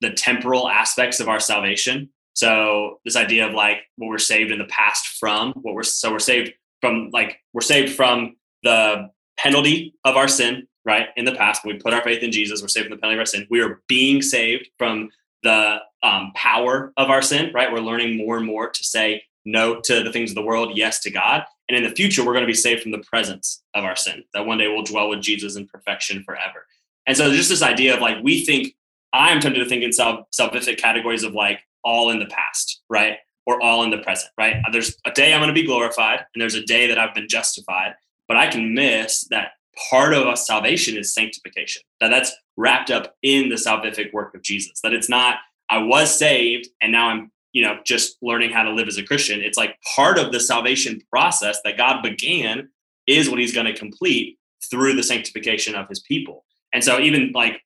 the 0.00 0.10
temporal 0.12 0.68
aspects 0.68 1.20
of 1.20 1.28
our 1.28 1.40
salvation. 1.40 2.08
So 2.34 3.00
this 3.04 3.16
idea 3.16 3.46
of 3.46 3.54
like 3.54 3.78
what 3.96 4.08
we're 4.08 4.18
saved 4.18 4.50
in 4.50 4.58
the 4.58 4.64
past 4.64 5.18
from, 5.18 5.52
what 5.62 5.74
we're 5.74 5.82
so 5.82 6.10
we're 6.10 6.18
saved 6.18 6.52
from 6.80 7.10
like 7.12 7.38
we're 7.52 7.60
saved 7.60 7.94
from 7.94 8.36
the 8.62 9.10
penalty 9.38 9.94
of 10.04 10.16
our 10.16 10.28
sin, 10.28 10.66
right? 10.84 11.08
In 11.16 11.24
the 11.24 11.34
past, 11.34 11.64
when 11.64 11.76
we 11.76 11.80
put 11.80 11.94
our 11.94 12.02
faith 12.02 12.22
in 12.22 12.32
Jesus, 12.32 12.62
we're 12.62 12.68
saved 12.68 12.88
from 12.88 12.96
the 12.96 13.00
penalty 13.00 13.16
of 13.16 13.20
our 13.20 13.26
sin. 13.26 13.46
We 13.50 13.60
are 13.60 13.80
being 13.88 14.22
saved 14.22 14.68
from 14.78 15.10
the 15.42 15.78
um, 16.02 16.32
power 16.34 16.92
of 16.96 17.10
our 17.10 17.22
sin, 17.22 17.52
right? 17.54 17.72
We're 17.72 17.80
learning 17.80 18.16
more 18.16 18.36
and 18.36 18.46
more 18.46 18.70
to 18.70 18.84
say 18.84 19.22
no 19.44 19.80
to 19.80 20.02
the 20.02 20.12
things 20.12 20.30
of 20.30 20.34
the 20.34 20.42
world, 20.42 20.76
yes 20.76 21.00
to 21.00 21.10
God. 21.10 21.44
And 21.68 21.76
in 21.76 21.84
the 21.84 21.94
future, 21.94 22.24
we're 22.24 22.32
going 22.32 22.44
to 22.44 22.46
be 22.46 22.54
saved 22.54 22.82
from 22.82 22.92
the 22.92 22.98
presence 22.98 23.62
of 23.74 23.84
our 23.84 23.96
sin, 23.96 24.24
that 24.34 24.46
one 24.46 24.58
day 24.58 24.68
we'll 24.68 24.82
dwell 24.82 25.08
with 25.08 25.20
Jesus 25.20 25.56
in 25.56 25.66
perfection 25.66 26.22
forever. 26.24 26.66
And 27.06 27.16
so 27.16 27.30
just 27.32 27.48
this 27.48 27.62
idea 27.62 27.94
of 27.94 28.00
like, 28.00 28.22
we 28.22 28.44
think, 28.44 28.74
I'm 29.12 29.40
tempted 29.40 29.60
to 29.60 29.68
think 29.68 29.82
in 29.82 29.92
self, 29.92 30.26
salvific 30.38 30.78
categories 30.78 31.22
of 31.22 31.34
like 31.34 31.60
all 31.84 32.10
in 32.10 32.18
the 32.18 32.26
past, 32.26 32.82
right? 32.88 33.18
Or 33.46 33.62
all 33.62 33.84
in 33.84 33.90
the 33.90 33.98
present, 33.98 34.30
right? 34.38 34.56
There's 34.72 34.96
a 35.06 35.10
day 35.10 35.32
I'm 35.32 35.40
going 35.40 35.48
to 35.48 35.54
be 35.54 35.66
glorified 35.66 36.20
and 36.34 36.40
there's 36.40 36.54
a 36.54 36.64
day 36.64 36.86
that 36.88 36.98
I've 36.98 37.14
been 37.14 37.28
justified, 37.28 37.94
but 38.28 38.36
I 38.36 38.46
can 38.46 38.74
miss 38.74 39.26
that 39.30 39.52
part 39.90 40.14
of 40.14 40.26
a 40.26 40.36
salvation 40.36 40.96
is 40.96 41.14
sanctification, 41.14 41.82
that 42.00 42.08
that's 42.08 42.32
wrapped 42.56 42.90
up 42.90 43.14
in 43.22 43.48
the 43.48 43.56
salvific 43.56 44.12
work 44.12 44.34
of 44.34 44.42
Jesus, 44.42 44.80
that 44.82 44.92
it's 44.92 45.08
not, 45.08 45.38
I 45.70 45.78
was 45.78 46.16
saved 46.16 46.68
and 46.80 46.92
now 46.92 47.08
I'm 47.08 47.30
you 47.54 47.62
know 47.62 47.78
just 47.84 48.18
learning 48.20 48.50
how 48.50 48.62
to 48.64 48.72
live 48.72 48.88
as 48.88 48.98
a 48.98 49.02
christian. 49.02 49.40
It's 49.40 49.56
like 49.56 49.78
part 49.96 50.18
of 50.18 50.32
the 50.32 50.40
salvation 50.40 51.00
process 51.10 51.58
that 51.64 51.78
god 51.78 52.02
began 52.02 52.68
is 53.06 53.30
what 53.30 53.38
he's 53.38 53.54
going 53.54 53.66
to 53.66 53.74
complete 53.74 54.38
through 54.70 54.94
the 54.94 55.02
sanctification 55.02 55.74
of 55.74 55.88
his 55.88 56.00
people. 56.00 56.44
And 56.72 56.82
so 56.82 57.00
even 57.00 57.32
like 57.34 57.62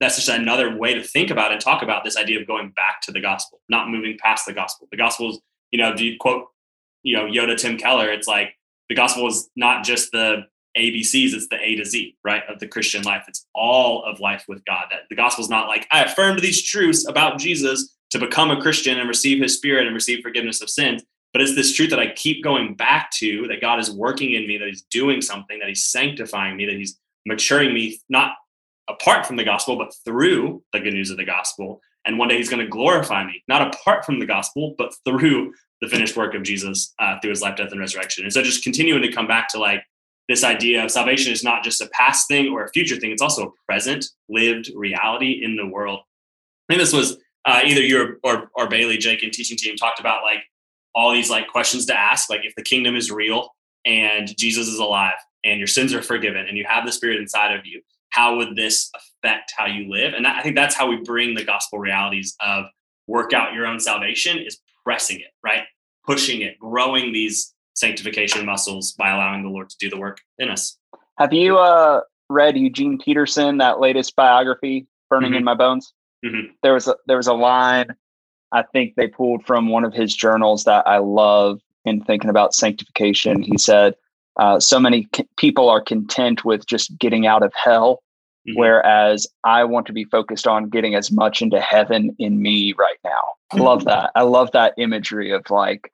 that's 0.00 0.16
just 0.16 0.28
another 0.28 0.76
way 0.76 0.94
to 0.94 1.02
think 1.02 1.30
about 1.30 1.52
and 1.52 1.60
talk 1.60 1.82
about 1.82 2.04
this 2.04 2.16
idea 2.16 2.40
of 2.40 2.46
going 2.46 2.70
back 2.70 3.00
to 3.02 3.12
the 3.12 3.20
gospel 3.20 3.60
not 3.68 3.88
moving 3.88 4.18
past 4.20 4.44
the 4.44 4.52
gospel. 4.52 4.88
The 4.90 4.98
gospel 4.98 5.30
is 5.30 5.40
you 5.70 5.78
know 5.78 5.94
do 5.94 6.04
you 6.04 6.16
quote 6.18 6.46
you 7.02 7.16
know 7.16 7.24
yoda 7.24 7.56
tim 7.56 7.78
keller 7.78 8.10
it's 8.10 8.28
like 8.28 8.54
the 8.88 8.94
gospel 8.94 9.28
is 9.28 9.48
not 9.54 9.84
just 9.84 10.10
the 10.12 10.42
abcs 10.76 11.32
it's 11.32 11.48
the 11.48 11.58
a 11.62 11.76
to 11.76 11.84
z 11.84 12.16
right 12.24 12.42
of 12.48 12.58
the 12.58 12.68
christian 12.68 13.02
life 13.02 13.24
it's 13.26 13.46
all 13.54 14.04
of 14.04 14.20
life 14.20 14.44
with 14.48 14.64
god 14.64 14.86
that 14.90 15.00
the 15.08 15.16
gospel 15.16 15.42
is 15.42 15.50
not 15.50 15.68
like 15.68 15.86
i 15.90 16.04
affirmed 16.04 16.40
these 16.40 16.62
truths 16.62 17.06
about 17.08 17.38
jesus 17.38 17.94
to 18.10 18.18
become 18.18 18.50
a 18.50 18.60
Christian 18.60 18.98
and 18.98 19.08
receive 19.08 19.42
his 19.42 19.54
spirit 19.56 19.86
and 19.86 19.94
receive 19.94 20.22
forgiveness 20.22 20.62
of 20.62 20.70
sins. 20.70 21.02
But 21.32 21.42
it's 21.42 21.54
this 21.54 21.74
truth 21.74 21.90
that 21.90 22.00
I 22.00 22.12
keep 22.12 22.42
going 22.42 22.74
back 22.74 23.10
to 23.18 23.46
that 23.48 23.60
God 23.60 23.78
is 23.78 23.90
working 23.90 24.32
in 24.32 24.46
me, 24.46 24.56
that 24.56 24.68
he's 24.68 24.82
doing 24.82 25.20
something, 25.20 25.58
that 25.58 25.68
he's 25.68 25.86
sanctifying 25.86 26.56
me, 26.56 26.66
that 26.66 26.76
he's 26.76 26.98
maturing 27.26 27.74
me, 27.74 28.00
not 28.08 28.32
apart 28.88 29.26
from 29.26 29.36
the 29.36 29.44
gospel, 29.44 29.76
but 29.76 29.92
through 30.04 30.62
the 30.72 30.80
good 30.80 30.94
news 30.94 31.10
of 31.10 31.18
the 31.18 31.24
gospel. 31.24 31.82
And 32.06 32.18
one 32.18 32.28
day 32.28 32.38
he's 32.38 32.48
going 32.48 32.64
to 32.64 32.70
glorify 32.70 33.26
me, 33.26 33.42
not 33.46 33.74
apart 33.74 34.06
from 34.06 34.18
the 34.18 34.26
gospel, 34.26 34.74
but 34.78 34.94
through 35.04 35.52
the 35.82 35.88
finished 35.88 36.16
work 36.16 36.34
of 36.34 36.42
Jesus 36.42 36.94
uh, 36.98 37.20
through 37.20 37.30
his 37.30 37.42
life, 37.42 37.56
death, 37.56 37.72
and 37.72 37.80
resurrection. 37.80 38.24
And 38.24 38.32
so 38.32 38.42
just 38.42 38.64
continuing 38.64 39.02
to 39.02 39.12
come 39.12 39.26
back 39.26 39.48
to 39.50 39.58
like 39.58 39.82
this 40.28 40.44
idea 40.44 40.84
of 40.84 40.90
salvation 40.90 41.32
is 41.32 41.42
not 41.42 41.64
just 41.64 41.80
a 41.80 41.88
past 41.92 42.28
thing 42.28 42.52
or 42.52 42.64
a 42.64 42.70
future 42.70 42.96
thing, 42.96 43.10
it's 43.10 43.22
also 43.22 43.48
a 43.48 43.52
present, 43.66 44.06
lived 44.28 44.70
reality 44.74 45.40
in 45.42 45.56
the 45.56 45.66
world. 45.66 46.00
I 46.68 46.74
think 46.74 46.82
this 46.82 46.92
was 46.92 47.16
uh, 47.46 47.62
either 47.64 47.80
you 47.80 48.18
or, 48.22 48.50
or 48.54 48.68
Bailey, 48.68 48.98
Jake, 48.98 49.22
and 49.22 49.32
teaching 49.32 49.56
team 49.56 49.76
talked 49.76 50.00
about 50.00 50.22
like 50.22 50.42
all 50.94 51.12
these 51.12 51.30
like 51.30 51.48
questions 51.48 51.86
to 51.86 51.98
ask, 51.98 52.28
like 52.28 52.44
if 52.44 52.54
the 52.56 52.62
kingdom 52.62 52.94
is 52.94 53.10
real 53.10 53.54
and 53.86 54.36
Jesus 54.36 54.68
is 54.68 54.78
alive 54.78 55.14
and 55.44 55.58
your 55.58 55.66
sins 55.66 55.94
are 55.94 56.02
forgiven 56.02 56.46
and 56.46 56.58
you 56.58 56.64
have 56.68 56.84
the 56.84 56.92
Spirit 56.92 57.20
inside 57.20 57.54
of 57.54 57.64
you, 57.64 57.80
how 58.10 58.36
would 58.36 58.54
this 58.54 58.90
affect 58.94 59.52
how 59.56 59.66
you 59.66 59.90
live? 59.90 60.12
And 60.14 60.24
that, 60.24 60.36
I 60.36 60.42
think 60.42 60.56
that's 60.56 60.74
how 60.74 60.88
we 60.88 60.96
bring 60.96 61.34
the 61.34 61.44
gospel 61.44 61.78
realities 61.78 62.36
of 62.40 62.66
work 63.06 63.32
out 63.32 63.54
your 63.54 63.66
own 63.66 63.80
salvation 63.80 64.38
is 64.38 64.58
pressing 64.84 65.20
it, 65.20 65.30
right? 65.42 65.64
Pushing 66.04 66.42
it, 66.42 66.58
growing 66.58 67.12
these 67.12 67.54
sanctification 67.78 68.44
muscles 68.44 68.92
by 68.92 69.10
allowing 69.10 69.42
the 69.42 69.50
Lord 69.50 69.70
to 69.70 69.76
do 69.78 69.88
the 69.88 69.98
work 69.98 70.18
in 70.38 70.50
us. 70.50 70.76
Have 71.18 71.32
you 71.32 71.58
uh, 71.58 72.02
read 72.28 72.56
Eugene 72.56 72.98
Peterson, 72.98 73.58
that 73.58 73.80
latest 73.80 74.14
biography, 74.16 74.86
Burning 75.10 75.30
mm-hmm. 75.30 75.38
in 75.38 75.44
My 75.44 75.54
Bones? 75.54 75.92
Mm-hmm. 76.24 76.52
There 76.62 76.74
was 76.74 76.88
a, 76.88 76.96
there 77.06 77.16
was 77.16 77.26
a 77.26 77.34
line 77.34 77.94
I 78.52 78.62
think 78.62 78.94
they 78.94 79.08
pulled 79.08 79.44
from 79.44 79.68
one 79.68 79.84
of 79.84 79.92
his 79.92 80.14
journals 80.14 80.64
that 80.64 80.86
I 80.86 80.98
love 80.98 81.60
in 81.84 82.02
thinking 82.02 82.30
about 82.30 82.54
sanctification. 82.54 83.42
He 83.42 83.58
said, 83.58 83.94
uh, 84.38 84.58
"So 84.60 84.80
many 84.80 85.08
c- 85.14 85.28
people 85.36 85.68
are 85.68 85.80
content 85.80 86.44
with 86.44 86.66
just 86.66 86.98
getting 86.98 87.26
out 87.26 87.42
of 87.42 87.52
hell, 87.54 88.02
mm-hmm. 88.48 88.58
whereas 88.58 89.26
I 89.44 89.64
want 89.64 89.86
to 89.86 89.92
be 89.92 90.04
focused 90.04 90.46
on 90.46 90.70
getting 90.70 90.94
as 90.94 91.12
much 91.12 91.42
into 91.42 91.60
heaven 91.60 92.14
in 92.18 92.40
me 92.42 92.74
right 92.78 92.98
now." 93.04 93.20
I 93.52 93.58
love 93.58 93.84
that. 93.84 94.10
I 94.14 94.22
love 94.22 94.50
that 94.52 94.74
imagery 94.76 95.30
of 95.30 95.48
like 95.50 95.90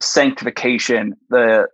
sanctification. 0.00 1.16
The 1.30 1.68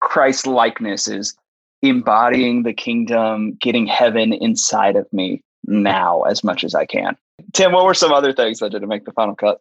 Christ 0.00 0.46
likeness 0.46 1.08
is 1.08 1.34
embodying 1.82 2.62
the 2.62 2.72
kingdom, 2.72 3.56
getting 3.60 3.86
heaven 3.86 4.32
inside 4.32 4.96
of 4.96 5.10
me 5.12 5.42
now 5.64 6.22
as 6.22 6.42
much 6.42 6.64
as 6.64 6.74
I 6.74 6.86
can. 6.86 7.16
Tim, 7.52 7.72
what 7.72 7.84
were 7.84 7.94
some 7.94 8.12
other 8.12 8.32
things 8.32 8.58
that 8.58 8.70
didn't 8.70 8.88
make 8.88 9.04
the 9.04 9.12
final 9.12 9.34
cut? 9.34 9.60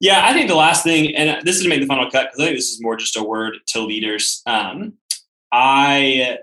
Yeah, 0.00 0.26
I 0.26 0.32
think 0.32 0.48
the 0.48 0.56
last 0.56 0.84
thing, 0.84 1.14
and 1.14 1.46
this 1.46 1.58
didn't 1.58 1.70
make 1.70 1.80
the 1.80 1.86
final 1.86 2.10
cut 2.10 2.26
because 2.26 2.40
I 2.40 2.44
think 2.46 2.58
this 2.58 2.70
is 2.70 2.82
more 2.82 2.96
just 2.96 3.16
a 3.16 3.22
word 3.22 3.56
to 3.68 3.80
leaders. 3.80 4.42
Um, 4.44 4.94
I, 5.52 6.38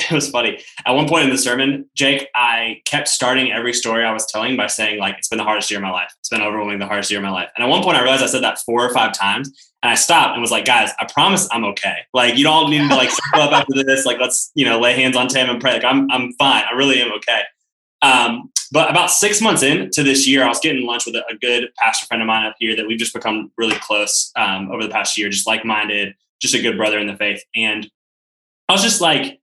it 0.10 0.14
was 0.14 0.30
funny. 0.30 0.60
At 0.86 0.92
one 0.92 1.08
point 1.08 1.24
in 1.24 1.30
the 1.30 1.38
sermon, 1.38 1.88
Jake, 1.94 2.28
I 2.34 2.82
kept 2.84 3.08
starting 3.08 3.52
every 3.52 3.72
story 3.72 4.04
I 4.04 4.12
was 4.12 4.26
telling 4.26 4.56
by 4.56 4.66
saying, 4.66 4.98
like, 4.98 5.18
it's 5.18 5.28
been 5.28 5.38
the 5.38 5.44
hardest 5.44 5.70
year 5.70 5.78
of 5.78 5.82
my 5.82 5.90
life. 5.90 6.12
It's 6.18 6.28
been 6.28 6.40
overwhelming 6.40 6.78
the 6.78 6.86
hardest 6.86 7.10
year 7.10 7.20
of 7.20 7.24
my 7.24 7.30
life. 7.30 7.50
And 7.56 7.64
at 7.64 7.68
one 7.68 7.82
point, 7.82 7.96
I 7.96 8.02
realized 8.02 8.22
I 8.22 8.26
said 8.26 8.42
that 8.42 8.58
four 8.60 8.84
or 8.84 8.92
five 8.92 9.12
times. 9.12 9.48
And 9.82 9.90
I 9.90 9.94
stopped 9.94 10.32
and 10.32 10.42
was 10.42 10.50
like, 10.50 10.64
guys, 10.64 10.90
I 11.00 11.06
promise 11.12 11.48
I'm 11.50 11.64
okay. 11.64 11.98
Like, 12.12 12.36
you 12.36 12.44
don't 12.44 12.70
need 12.70 12.88
to 12.88 12.94
like 12.94 13.10
circle 13.32 13.42
up 13.42 13.52
after 13.52 13.82
this. 13.82 14.04
Like, 14.04 14.18
let's, 14.20 14.50
you 14.54 14.64
know, 14.64 14.78
lay 14.78 14.94
hands 14.94 15.16
on 15.16 15.28
Tim 15.28 15.48
and 15.48 15.60
pray. 15.60 15.72
Like, 15.72 15.84
I'm, 15.84 16.10
I'm 16.10 16.32
fine. 16.34 16.64
I 16.70 16.74
really 16.74 17.00
am 17.00 17.12
okay. 17.12 17.42
Um, 18.02 18.50
but 18.72 18.90
about 18.90 19.10
six 19.10 19.40
months 19.40 19.62
into 19.62 20.02
this 20.02 20.28
year, 20.28 20.44
I 20.44 20.48
was 20.48 20.60
getting 20.60 20.86
lunch 20.86 21.06
with 21.06 21.16
a, 21.16 21.24
a 21.30 21.36
good 21.36 21.70
pastor 21.76 22.06
friend 22.06 22.22
of 22.22 22.26
mine 22.26 22.46
up 22.46 22.54
here 22.58 22.76
that 22.76 22.86
we've 22.86 22.98
just 22.98 23.12
become 23.12 23.50
really 23.56 23.76
close 23.76 24.30
um, 24.36 24.70
over 24.70 24.82
the 24.82 24.90
past 24.90 25.18
year, 25.18 25.28
just 25.28 25.46
like 25.46 25.64
minded, 25.64 26.14
just 26.40 26.54
a 26.54 26.62
good 26.62 26.76
brother 26.76 26.98
in 26.98 27.06
the 27.06 27.16
faith. 27.16 27.42
And 27.56 27.90
I 28.68 28.72
was 28.72 28.82
just 28.82 29.00
like, 29.00 29.39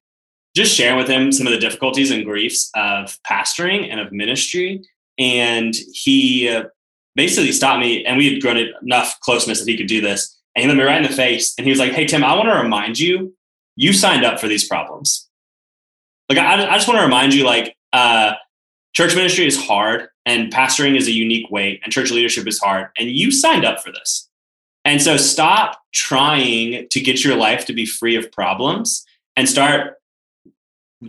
just 0.57 0.75
sharing 0.75 0.97
with 0.97 1.07
him 1.07 1.31
some 1.31 1.47
of 1.47 1.53
the 1.53 1.59
difficulties 1.59 2.11
and 2.11 2.25
griefs 2.25 2.69
of 2.75 3.17
pastoring 3.23 3.89
and 3.89 3.99
of 3.99 4.11
ministry. 4.11 4.81
And 5.17 5.73
he 5.93 6.49
uh, 6.49 6.65
basically 7.15 7.51
stopped 7.51 7.79
me, 7.79 8.05
and 8.05 8.17
we 8.17 8.33
had 8.33 8.41
grown 8.41 8.57
enough 8.81 9.19
closeness 9.21 9.59
that 9.59 9.69
he 9.69 9.77
could 9.77 9.87
do 9.87 10.01
this. 10.01 10.37
And 10.55 10.63
he 10.63 10.67
looked 10.67 10.79
me 10.79 10.83
right 10.83 11.01
in 11.01 11.09
the 11.09 11.15
face, 11.15 11.53
and 11.57 11.65
he 11.65 11.71
was 11.71 11.79
like, 11.79 11.93
"Hey 11.93 12.05
Tim, 12.05 12.23
I 12.23 12.35
want 12.35 12.49
to 12.49 12.55
remind 12.55 12.99
you, 12.99 13.35
you 13.75 13.93
signed 13.93 14.25
up 14.25 14.39
for 14.39 14.47
these 14.47 14.67
problems. 14.67 15.29
Like, 16.29 16.39
I, 16.39 16.67
I 16.67 16.75
just 16.75 16.87
want 16.87 16.99
to 16.99 17.05
remind 17.05 17.33
you, 17.33 17.45
like, 17.45 17.75
uh, 17.93 18.33
church 18.93 19.15
ministry 19.15 19.45
is 19.45 19.63
hard 19.63 20.09
and 20.25 20.51
pastoring 20.51 20.97
is 20.97 21.07
a 21.07 21.11
unique 21.11 21.49
way 21.51 21.79
and 21.83 21.93
church 21.93 22.09
leadership 22.09 22.47
is 22.47 22.59
hard 22.59 22.89
and 22.97 23.11
you 23.11 23.31
signed 23.31 23.63
up 23.63 23.79
for 23.79 23.91
this 23.91 24.27
and 24.85 25.01
so 25.01 25.17
stop 25.17 25.79
trying 25.93 26.87
to 26.89 26.99
get 26.99 27.23
your 27.23 27.35
life 27.35 27.65
to 27.65 27.73
be 27.73 27.85
free 27.85 28.15
of 28.15 28.31
problems 28.31 29.05
and 29.35 29.47
start 29.47 29.96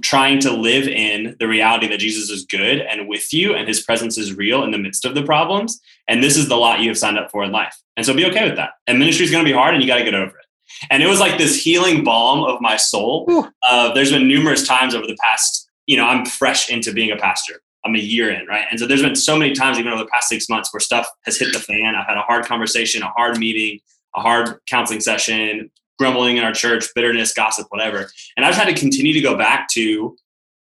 trying 0.03 0.38
to 0.40 0.53
live 0.53 0.87
in 0.87 1.37
the 1.40 1.48
reality 1.48 1.88
that 1.88 1.98
Jesus 1.98 2.31
is 2.31 2.44
good 2.44 2.81
and 2.81 3.09
with 3.09 3.33
you 3.33 3.55
and 3.55 3.66
his 3.66 3.83
presence 3.83 4.18
is 4.18 4.35
real 4.35 4.62
in 4.62 4.70
the 4.70 4.79
midst 4.79 5.05
of 5.05 5.14
the 5.14 5.22
problems. 5.22 5.81
And 6.09 6.22
this 6.22 6.37
is 6.37 6.48
the 6.48 6.57
lot 6.57 6.81
you 6.81 6.88
have 6.88 6.98
signed 6.98 7.18
up 7.18 7.31
for 7.31 7.42
in 7.42 7.53
life. 7.53 7.74
And 7.96 8.05
so 8.05 8.14
be 8.14 8.27
okay 8.27 8.44
with 8.46 8.57
that. 8.57 8.70
And 8.87 8.98
ministry 8.98 9.24
is 9.24 9.31
going 9.31 9.44
to 9.44 9.51
be 9.51 9.57
hard 9.57 9.74
and 9.74 9.83
you 9.83 9.88
got 9.88 9.98
to 9.98 10.05
get 10.05 10.14
over 10.14 10.31
it. 10.31 10.46
And 10.90 11.03
it 11.03 11.07
was 11.07 11.20
like 11.20 11.38
this 11.38 11.62
healing 11.62 12.05
balm 12.05 12.44
of 12.44 12.61
my 12.61 12.77
soul. 12.77 13.27
Uh, 13.66 13.92
there's 13.94 14.12
been 14.12 14.29
numerous 14.29 14.66
times 14.66 14.94
over 14.94 15.07
the 15.07 15.16
past, 15.24 15.68
you 15.87 15.96
know, 15.96 16.07
I'm 16.07 16.24
fresh 16.27 16.70
into 16.70 16.92
being 16.92 17.11
a 17.11 17.16
pastor. 17.16 17.62
I'm 17.85 17.94
a 17.94 17.98
year 17.98 18.31
in, 18.31 18.46
right? 18.46 18.66
And 18.70 18.79
so 18.79 18.87
there's 18.87 19.03
been 19.03 19.16
so 19.16 19.38
many 19.38 19.55
times, 19.55 19.79
even 19.79 19.92
over 19.92 20.03
the 20.03 20.11
past 20.11 20.29
six 20.29 20.48
months, 20.48 20.72
where 20.72 20.81
stuff 20.81 21.09
has 21.24 21.38
hit 21.38 21.53
the 21.53 21.61
fan. 21.61 21.94
I've 21.94 22.07
had 22.07 22.18
a 22.18 22.22
hard 22.22 22.44
conversation, 22.44 23.03
a 23.03 23.11
hard 23.11 23.38
meeting, 23.38 23.81
a 24.14 24.20
hard 24.20 24.59
counseling 24.66 25.01
session, 25.01 25.70
grumbling 25.99 26.37
in 26.37 26.45
our 26.45 26.53
church, 26.53 26.87
bitterness, 26.95 27.35
gossip, 27.35 27.67
whatever. 27.71 28.11
And 28.37 28.47
I've 28.47 28.55
had 28.55 28.67
to 28.67 28.75
continue 28.75 29.13
to 29.13 29.21
go 29.21 29.37
back 29.37 29.69
to 29.71 30.17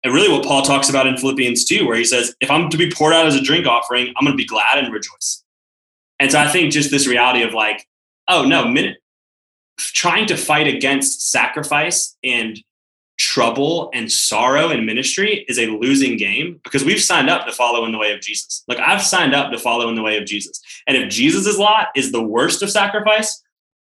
and 0.03 0.13
really 0.13 0.29
what 0.29 0.43
Paul 0.43 0.63
talks 0.63 0.89
about 0.89 1.05
in 1.05 1.15
Philippians 1.17 1.63
2, 1.65 1.85
where 1.85 1.95
he 1.95 2.03
says, 2.03 2.35
if 2.41 2.49
I'm 2.49 2.69
to 2.69 2.77
be 2.77 2.89
poured 2.89 3.13
out 3.13 3.27
as 3.27 3.35
a 3.35 3.41
drink 3.41 3.67
offering, 3.67 4.07
I'm 4.17 4.25
going 4.25 4.35
to 4.35 4.41
be 4.41 4.47
glad 4.47 4.77
and 4.77 4.91
rejoice. 4.91 5.43
And 6.19 6.31
so 6.31 6.39
I 6.39 6.47
think 6.47 6.71
just 6.71 6.91
this 6.91 7.07
reality 7.07 7.43
of 7.43 7.53
like, 7.53 7.87
oh 8.27 8.43
no, 8.43 8.67
minute, 8.67 8.97
trying 9.77 10.25
to 10.27 10.37
fight 10.37 10.67
against 10.67 11.31
sacrifice 11.31 12.15
and 12.23 12.59
trouble 13.17 13.91
and 13.93 14.11
sorrow 14.11 14.69
in 14.69 14.85
ministry 14.85 15.45
is 15.47 15.59
a 15.59 15.67
losing 15.67 16.17
game 16.17 16.59
because 16.63 16.83
we've 16.83 17.01
signed 17.01 17.29
up 17.29 17.45
to 17.45 17.51
follow 17.51 17.85
in 17.85 17.91
the 17.91 17.97
way 17.97 18.11
of 18.13 18.21
Jesus. 18.21 18.63
Like 18.67 18.79
I've 18.79 19.01
signed 19.01 19.35
up 19.35 19.51
to 19.51 19.59
follow 19.59 19.89
in 19.89 19.95
the 19.95 20.01
way 20.01 20.17
of 20.17 20.25
Jesus. 20.25 20.61
And 20.87 20.97
if 20.97 21.09
Jesus's 21.09 21.59
lot 21.59 21.87
is 21.95 22.11
the 22.11 22.23
worst 22.23 22.63
of 22.63 22.71
sacrifice, 22.71 23.43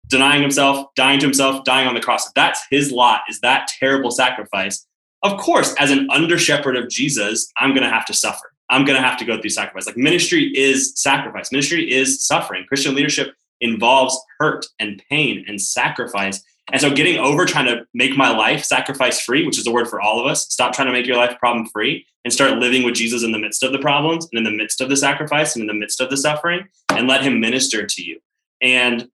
denying 0.09 0.42
himself, 0.42 0.87
dying 0.97 1.19
to 1.21 1.27
himself, 1.27 1.64
dying 1.64 1.88
on 1.88 1.95
the 1.95 2.01
cross. 2.01 2.31
That's 2.33 2.61
his 2.71 2.92
lot, 2.92 3.23
is 3.29 3.40
that 3.40 3.69
terrible 3.79 4.11
sacrifice, 4.11 4.87
of 5.23 5.38
course, 5.38 5.75
as 5.79 5.90
an 5.90 6.09
under 6.11 6.38
shepherd 6.38 6.77
of 6.77 6.88
Jesus, 6.88 7.51
I'm 7.57 7.71
going 7.71 7.83
to 7.83 7.90
have 7.90 8.07
to 8.07 8.14
suffer. 8.14 8.53
I'm 8.71 8.85
going 8.85 9.01
to 9.01 9.07
have 9.07 9.19
to 9.19 9.25
go 9.25 9.40
through 9.40 9.51
sacrifice. 9.51 9.87
Like 9.87 9.97
ministry 9.97 10.53
is 10.57 10.92
sacrifice. 10.95 11.51
Ministry 11.51 11.92
is 11.92 12.25
suffering. 12.25 12.64
Christian 12.69 12.95
leadership 12.95 13.35
involves 13.61 14.16
hurt 14.38 14.66
and 14.79 15.03
pain 15.11 15.45
and 15.49 15.61
sacrifice. 15.61 16.42
And 16.73 16.81
so 16.81 16.92
getting 16.92 17.19
over 17.19 17.45
trying 17.45 17.66
to 17.66 17.87
make 17.95 18.16
my 18.16 18.31
life 18.31 18.64
sacrifice 18.64 19.21
free, 19.21 19.47
which 19.47 19.59
is 19.59 19.66
a 19.66 19.71
word 19.71 19.88
for 19.88 20.01
all 20.01 20.21
of 20.21 20.27
us, 20.27 20.47
stop 20.49 20.73
trying 20.73 20.87
to 20.87 20.92
make 20.92 21.07
your 21.07 21.16
life 21.16 21.38
problem 21.38 21.66
free 21.66 22.05
and 22.25 22.33
start 22.33 22.59
living 22.59 22.83
with 22.83 22.95
Jesus 22.95 23.23
in 23.23 23.31
the 23.31 23.38
midst 23.38 23.62
of 23.62 23.73
the 23.73 23.79
problems 23.79 24.29
and 24.33 24.38
in 24.38 24.45
the 24.45 24.57
midst 24.57 24.81
of 24.81 24.88
the 24.88 24.97
sacrifice 24.97 25.55
and 25.55 25.62
in 25.62 25.69
the 25.69 25.75
midst 25.75 26.01
of 26.01 26.11
the 26.11 26.16
suffering 26.16 26.66
and 26.90 27.07
let 27.07 27.23
him 27.23 27.40
minister 27.40 27.87
to 27.87 28.03
you. 28.03 28.19
And 28.61 29.09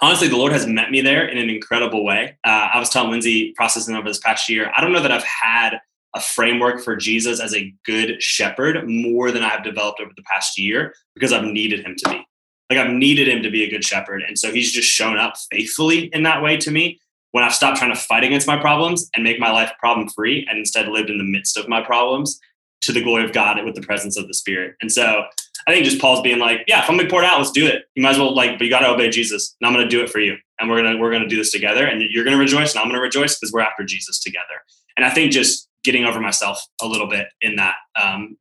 honestly, 0.00 0.28
the 0.28 0.36
Lord 0.36 0.52
has 0.52 0.66
met 0.66 0.90
me 0.90 1.00
there 1.00 1.26
in 1.26 1.38
an 1.38 1.50
incredible 1.50 2.04
way. 2.04 2.38
Uh, 2.44 2.68
I 2.74 2.78
was 2.78 2.88
telling 2.90 3.10
Lindsay 3.10 3.52
processing 3.56 3.94
over 3.94 4.08
this 4.08 4.18
past 4.18 4.48
year, 4.48 4.72
I 4.76 4.80
don't 4.80 4.92
know 4.92 5.02
that 5.02 5.12
I've 5.12 5.24
had 5.24 5.78
a 6.14 6.20
framework 6.20 6.80
for 6.80 6.96
Jesus 6.96 7.40
as 7.40 7.54
a 7.54 7.74
good 7.84 8.22
shepherd 8.22 8.88
more 8.88 9.32
than 9.32 9.42
I've 9.42 9.64
developed 9.64 10.00
over 10.00 10.12
the 10.16 10.22
past 10.22 10.58
year 10.58 10.94
because 11.14 11.32
I've 11.32 11.44
needed 11.44 11.84
him 11.84 11.96
to 11.98 12.10
be. 12.10 12.26
Like 12.70 12.78
I've 12.78 12.92
needed 12.92 13.28
him 13.28 13.42
to 13.42 13.50
be 13.50 13.64
a 13.64 13.70
good 13.70 13.84
shepherd. 13.84 14.22
And 14.22 14.38
so 14.38 14.52
he's 14.52 14.72
just 14.72 14.88
shown 14.88 15.18
up 15.18 15.34
faithfully 15.50 16.04
in 16.06 16.22
that 16.22 16.42
way 16.42 16.56
to 16.58 16.70
me 16.70 17.00
when 17.32 17.42
I've 17.42 17.54
stopped 17.54 17.78
trying 17.78 17.92
to 17.92 18.00
fight 18.00 18.22
against 18.22 18.46
my 18.46 18.56
problems 18.56 19.10
and 19.14 19.24
make 19.24 19.40
my 19.40 19.50
life 19.50 19.72
problem 19.80 20.08
free 20.08 20.46
and 20.48 20.58
instead 20.58 20.88
lived 20.88 21.10
in 21.10 21.18
the 21.18 21.24
midst 21.24 21.56
of 21.56 21.68
my 21.68 21.82
problems 21.82 22.38
to 22.84 22.92
the 22.92 23.02
glory 23.02 23.24
of 23.24 23.32
God 23.32 23.62
with 23.64 23.74
the 23.74 23.82
presence 23.82 24.16
of 24.16 24.28
the 24.28 24.34
Spirit. 24.34 24.74
And 24.80 24.90
so 24.90 25.24
I 25.66 25.72
think 25.72 25.84
just 25.84 26.00
Paul's 26.00 26.20
being 26.20 26.38
like, 26.38 26.64
yeah, 26.66 26.82
if 26.82 26.90
I'm 26.90 26.96
gonna 26.96 27.08
pour 27.08 27.22
it 27.22 27.26
out, 27.26 27.38
let's 27.38 27.50
do 27.50 27.66
it. 27.66 27.84
You 27.94 28.02
might 28.02 28.10
as 28.10 28.18
well 28.18 28.34
like, 28.34 28.58
but 28.58 28.64
you 28.64 28.70
gotta 28.70 28.88
obey 28.88 29.08
Jesus, 29.10 29.56
and 29.60 29.68
I'm 29.68 29.74
gonna 29.74 29.88
do 29.88 30.02
it 30.02 30.10
for 30.10 30.20
you, 30.20 30.36
and 30.60 30.68
we're 30.68 30.82
gonna 30.82 30.98
we're 30.98 31.12
gonna 31.12 31.28
do 31.28 31.36
this 31.36 31.50
together, 31.50 31.86
and 31.86 32.02
you're 32.10 32.24
gonna 32.24 32.36
rejoice, 32.36 32.74
and 32.74 32.82
I'm 32.82 32.88
gonna 32.88 33.00
rejoice 33.00 33.38
because 33.38 33.52
we're 33.52 33.60
after 33.60 33.84
Jesus 33.84 34.20
together. 34.20 34.62
And 34.96 35.04
I 35.06 35.10
think 35.10 35.32
just 35.32 35.68
getting 35.82 36.04
over 36.04 36.20
myself 36.20 36.62
a 36.82 36.86
little 36.86 37.08
bit 37.08 37.28
in 37.40 37.56
that, 37.56 37.76
um, 38.00 38.36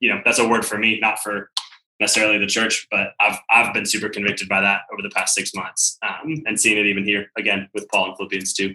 you 0.00 0.10
know, 0.10 0.20
that's 0.24 0.38
a 0.38 0.48
word 0.48 0.64
for 0.64 0.78
me, 0.78 0.98
not 1.00 1.18
for 1.18 1.50
necessarily 1.98 2.38
the 2.38 2.46
church, 2.46 2.86
but 2.90 3.12
I've 3.20 3.38
I've 3.50 3.74
been 3.74 3.86
super 3.86 4.08
convicted 4.08 4.48
by 4.48 4.60
that 4.60 4.82
over 4.92 5.02
the 5.02 5.10
past 5.10 5.34
six 5.34 5.52
months, 5.54 5.98
um, 6.02 6.42
and 6.46 6.58
seeing 6.58 6.78
it 6.78 6.86
even 6.86 7.04
here 7.04 7.30
again 7.36 7.68
with 7.74 7.88
Paul 7.88 8.08
and 8.08 8.16
Philippians 8.16 8.52
2. 8.54 8.74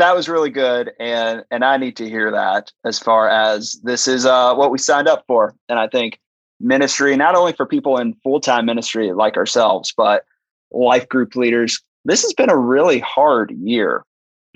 That 0.00 0.16
was 0.16 0.30
really 0.30 0.48
good, 0.48 0.92
and 0.98 1.44
and 1.50 1.62
I 1.62 1.76
need 1.76 1.94
to 1.98 2.08
hear 2.08 2.30
that 2.30 2.72
as 2.86 2.98
far 2.98 3.28
as 3.28 3.78
this 3.82 4.08
is 4.08 4.24
uh, 4.24 4.54
what 4.54 4.70
we 4.70 4.78
signed 4.78 5.08
up 5.08 5.24
for, 5.26 5.54
and 5.68 5.78
I 5.78 5.88
think 5.88 6.18
ministry 6.58 7.14
not 7.16 7.34
only 7.34 7.52
for 7.52 7.66
people 7.66 7.98
in 7.98 8.14
full 8.22 8.40
time 8.40 8.64
ministry 8.64 9.12
like 9.12 9.36
ourselves, 9.36 9.92
but 9.94 10.24
life 10.72 11.06
group 11.06 11.36
leaders. 11.36 11.78
This 12.06 12.22
has 12.22 12.32
been 12.32 12.48
a 12.48 12.56
really 12.56 12.98
hard 12.98 13.50
year. 13.50 14.06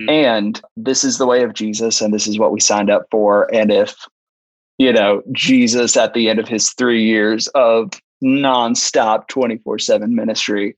Mm-hmm. 0.00 0.08
And 0.08 0.62
this 0.78 1.04
is 1.04 1.18
the 1.18 1.26
way 1.26 1.42
of 1.42 1.52
Jesus, 1.52 2.00
and 2.00 2.14
this 2.14 2.26
is 2.26 2.38
what 2.38 2.50
we 2.50 2.58
signed 2.58 2.88
up 2.88 3.04
for. 3.10 3.54
And 3.54 3.70
if 3.70 3.94
you 4.78 4.94
know, 4.94 5.22
Jesus 5.32 5.94
at 5.94 6.14
the 6.14 6.30
end 6.30 6.38
of 6.38 6.48
his 6.48 6.70
three 6.70 7.04
years 7.04 7.48
of 7.48 7.90
nonstop 8.22 9.28
24 9.28 9.78
7 9.78 10.14
ministry 10.14 10.74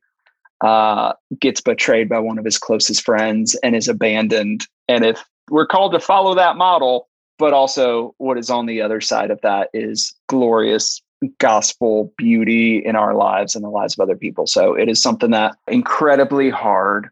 uh, 0.62 1.12
gets 1.40 1.60
betrayed 1.60 2.08
by 2.08 2.18
one 2.18 2.38
of 2.38 2.44
his 2.44 2.58
closest 2.58 3.02
friends 3.02 3.54
and 3.62 3.76
is 3.76 3.88
abandoned. 3.88 4.66
And 4.88 5.04
if 5.04 5.22
we're 5.50 5.66
called 5.66 5.92
to 5.92 6.00
follow 6.00 6.34
that 6.34 6.56
model, 6.56 7.08
but 7.38 7.52
also 7.52 8.14
what 8.18 8.38
is 8.38 8.50
on 8.50 8.66
the 8.66 8.80
other 8.80 9.00
side 9.00 9.30
of 9.30 9.40
that 9.42 9.68
is 9.74 10.14
glorious 10.28 11.02
gospel 11.38 12.12
beauty 12.16 12.78
in 12.78 12.96
our 12.96 13.14
lives 13.14 13.54
and 13.54 13.64
the 13.64 13.68
lives 13.68 13.94
of 13.94 14.02
other 14.02 14.16
people. 14.16 14.46
So 14.46 14.74
it 14.74 14.88
is 14.88 15.00
something 15.00 15.30
that 15.30 15.56
incredibly 15.66 16.50
hard 16.50 17.08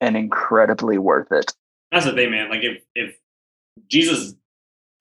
and 0.00 0.16
incredibly 0.16 0.98
worth 0.98 1.30
it. 1.32 1.52
That's 1.92 2.04
the 2.04 2.12
thing, 2.12 2.30
man. 2.30 2.50
Like 2.50 2.62
if 2.62 2.82
if 2.94 3.16
Jesus 3.88 4.34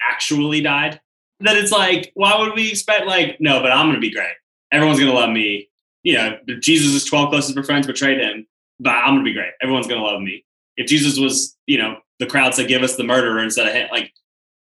actually 0.01 0.61
died, 0.61 0.99
then 1.39 1.57
it's 1.57 1.71
like, 1.71 2.11
why 2.13 2.39
would 2.39 2.53
we 2.55 2.69
expect 2.69 3.05
like, 3.05 3.37
no, 3.39 3.61
but 3.61 3.71
I'm 3.71 3.87
gonna 3.87 3.99
be 3.99 4.11
great. 4.11 4.35
Everyone's 4.71 4.99
gonna 4.99 5.13
love 5.13 5.29
me. 5.29 5.69
You 6.03 6.13
know, 6.13 6.37
Jesus' 6.59 7.05
12 7.05 7.29
closest 7.29 7.65
friends 7.65 7.87
betrayed 7.87 8.19
him, 8.19 8.47
but 8.79 8.91
I'm 8.91 9.15
gonna 9.15 9.23
be 9.23 9.33
great. 9.33 9.51
Everyone's 9.61 9.87
gonna 9.87 10.03
love 10.03 10.21
me. 10.21 10.45
If 10.77 10.87
Jesus 10.87 11.17
was, 11.19 11.57
you 11.65 11.77
know, 11.77 11.97
the 12.19 12.25
crowd 12.25 12.53
said, 12.53 12.67
give 12.67 12.83
us 12.83 12.95
the 12.95 13.03
murderer 13.03 13.39
instead 13.39 13.67
of 13.67 13.73
him, 13.73 13.87
like 13.91 14.11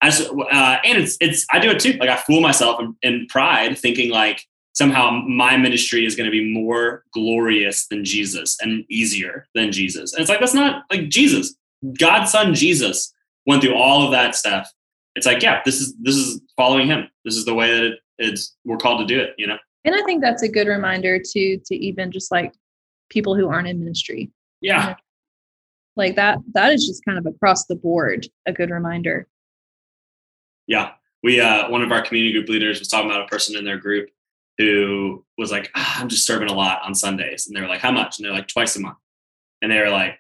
I 0.02 0.10
just, 0.10 0.30
uh, 0.30 0.78
and 0.84 0.98
it's, 0.98 1.18
it's, 1.20 1.46
I 1.52 1.60
do 1.60 1.70
it 1.72 1.80
too. 1.80 1.94
Like 1.94 2.10
I 2.10 2.18
fool 2.18 2.42
myself 2.42 2.80
in, 2.80 2.96
in 3.02 3.28
pride 3.28 3.78
thinking 3.78 4.12
like 4.12 4.44
somehow 4.74 5.10
my 5.28 5.58
ministry 5.58 6.06
is 6.06 6.16
going 6.16 6.26
to 6.26 6.32
be 6.32 6.54
more 6.54 7.04
glorious 7.14 7.88
than 7.88 8.06
Jesus 8.06 8.58
and 8.62 8.86
easier 8.90 9.48
than 9.56 9.72
Jesus. 9.72 10.14
And 10.14 10.22
it's 10.22 10.30
like, 10.30 10.40
that's 10.40 10.54
not 10.54 10.84
like 10.92 11.10
Jesus, 11.10 11.56
God's 12.00 12.32
son, 12.32 12.54
Jesus 12.54 13.12
went 13.48 13.64
through 13.64 13.76
all 13.76 14.06
of 14.06 14.12
that 14.12 14.36
stuff 14.36 14.72
it's 15.18 15.26
like, 15.26 15.42
yeah, 15.42 15.62
this 15.66 15.82
is 15.82 15.96
this 16.00 16.16
is 16.16 16.40
following 16.56 16.88
him. 16.88 17.10
This 17.26 17.36
is 17.36 17.44
the 17.44 17.56
way 17.56 17.74
that 17.74 17.84
it, 17.84 18.00
it's 18.20 18.56
we're 18.64 18.78
called 18.78 19.00
to 19.00 19.14
do 19.14 19.20
it, 19.20 19.32
you 19.38 19.48
know. 19.48 19.58
And 19.88 19.96
I 19.96 20.04
think 20.04 20.22
that's 20.22 20.44
a 20.44 20.50
good 20.50 20.68
reminder 20.68 21.18
to 21.18 21.58
to 21.58 21.76
even 21.76 22.12
just 22.12 22.30
like 22.30 22.54
people 23.10 23.36
who 23.36 23.48
aren't 23.48 23.70
in 23.70 23.80
ministry. 23.80 24.30
Yeah. 24.60 24.82
You 24.82 24.90
know? 24.90 24.96
Like 25.96 26.16
that 26.18 26.40
that 26.54 26.74
is 26.74 26.86
just 26.86 27.06
kind 27.06 27.18
of 27.18 27.26
across 27.26 27.66
the 27.66 27.76
board 27.76 28.28
a 28.46 28.52
good 28.52 28.70
reminder. 28.70 29.28
Yeah. 30.68 30.92
We 31.24 31.40
uh 31.40 31.70
one 31.70 31.82
of 31.82 31.92
our 31.94 32.02
community 32.02 32.34
group 32.34 32.50
leaders 32.50 32.80
was 32.80 32.90
talking 32.90 33.10
about 33.10 33.24
a 33.24 33.28
person 33.28 33.56
in 33.56 33.64
their 33.64 33.78
group 33.78 34.10
who 34.58 35.24
was 35.38 35.52
like, 35.52 35.72
ah, 35.76 36.02
I'm 36.02 36.10
just 36.10 36.28
serving 36.28 36.50
a 36.50 36.54
lot 36.54 36.82
on 36.84 36.94
Sundays. 36.94 37.48
And 37.48 37.56
they 37.56 37.62
were 37.62 37.70
like, 37.70 37.80
How 37.80 37.92
much? 37.92 38.20
And 38.20 38.26
they're 38.26 38.34
like, 38.34 38.50
twice 38.50 38.76
a 38.76 38.82
month. 38.82 38.98
And 39.62 39.72
they 39.72 39.80
were 39.80 39.90
like, 39.90 40.20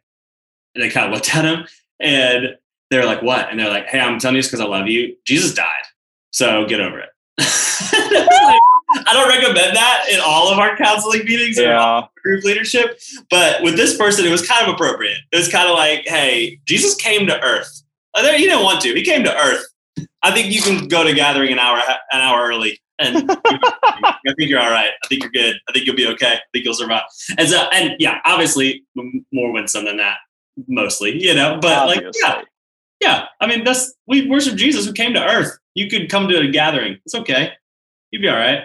and 0.75 0.84
they 0.84 0.89
kind 0.89 1.08
of 1.08 1.13
looked 1.13 1.36
at 1.36 1.43
him 1.43 1.67
and 1.99 2.56
they're 2.89 3.06
like, 3.06 3.21
what? 3.21 3.49
And 3.49 3.60
they're 3.60 3.69
like, 3.69 3.88
hey, 3.88 3.99
I'm 3.99 4.17
telling 4.17 4.36
you 4.36 4.41
this 4.41 4.47
because 4.47 4.62
I 4.62 4.65
love 4.65 4.88
you. 4.88 5.15
Jesus 5.25 5.53
died. 5.53 5.84
So 6.32 6.65
get 6.65 6.80
over 6.80 6.99
it. 6.99 7.10
I 8.89 9.13
don't 9.13 9.28
recommend 9.28 9.76
that 9.76 10.06
in 10.12 10.19
all 10.23 10.52
of 10.52 10.60
our 10.60 10.78
counseling 10.78 11.26
meetings 11.26 11.60
yeah. 11.60 12.02
or 12.02 12.10
group 12.23 12.43
leadership. 12.43 13.00
But 13.30 13.62
with 13.62 13.76
this 13.76 13.97
person, 13.97 14.26
it 14.26 14.32
was 14.32 14.47
kind 14.47 14.67
of 14.67 14.73
appropriate. 14.73 15.17
It 15.32 15.38
was 15.38 15.50
kind 15.50 15.69
of 15.69 15.76
like, 15.76 16.08
hey, 16.08 16.60
Jesus 16.65 16.95
came 16.95 17.28
to 17.28 17.41
earth. 17.43 17.84
Uh, 18.13 18.23
he 18.34 18.45
didn't 18.45 18.63
want 18.63 18.82
to. 18.82 18.93
He 18.93 19.04
came 19.04 19.23
to 19.23 19.36
earth. 19.36 19.65
I 20.23 20.32
think 20.32 20.54
you 20.54 20.62
can 20.62 20.88
go 20.88 21.04
to 21.04 21.13
gathering 21.13 21.52
an 21.52 21.60
hour 21.60 21.78
an 22.12 22.21
hour 22.21 22.47
early, 22.47 22.80
and 23.00 23.30
I 23.45 24.34
think 24.38 24.50
you're 24.50 24.60
all 24.60 24.71
right. 24.71 24.89
I 25.04 25.08
think 25.08 25.23
you're 25.23 25.32
good. 25.32 25.56
I 25.69 25.71
think 25.71 25.86
you'll 25.86 25.95
be 25.95 26.08
okay. 26.08 26.34
I 26.34 26.39
think 26.52 26.65
you'll 26.65 26.73
survive. 26.73 27.04
And 27.38 27.47
so, 27.47 27.67
and 27.73 27.95
yeah, 28.00 28.19
obviously 28.26 28.84
more 29.32 29.52
winsome 29.52 29.86
than 29.86 29.97
that, 29.97 30.17
mostly, 30.67 31.21
you 31.21 31.34
know. 31.36 31.60
But 31.62 31.78
obviously. 31.78 32.06
like, 32.06 32.15
yeah, 32.21 32.41
yeah, 33.00 33.26
I 33.39 33.47
mean 33.47 33.63
that's 33.63 33.93
we 34.08 34.28
worship 34.28 34.56
Jesus 34.56 34.86
who 34.86 34.93
came 34.93 35.13
to 35.13 35.23
earth. 35.23 35.58
You 35.76 35.89
could 35.89 36.10
come 36.10 36.28
to 36.28 36.38
a 36.39 36.47
gathering. 36.47 36.97
It's 37.06 37.15
okay. 37.15 37.54
You'd 38.12 38.22
be 38.22 38.30
all 38.30 38.36
right. 38.36 38.63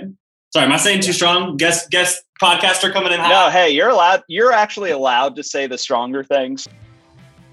Sorry, 0.52 0.66
am 0.66 0.72
I 0.72 0.76
saying 0.76 1.00
too 1.00 1.12
strong? 1.12 1.57
Guest 1.57 1.90
guest 1.90 2.22
podcaster 2.40 2.92
coming 2.92 3.12
in 3.12 3.20
hot. 3.20 3.28
No, 3.28 3.50
hey, 3.50 3.70
you're 3.70 3.88
allowed. 3.88 4.22
You're 4.28 4.52
actually 4.52 4.90
allowed 4.90 5.37
to 5.37 5.42
say 5.42 5.66
the 5.66 5.78
stronger 5.78 6.22
things. 6.22 6.68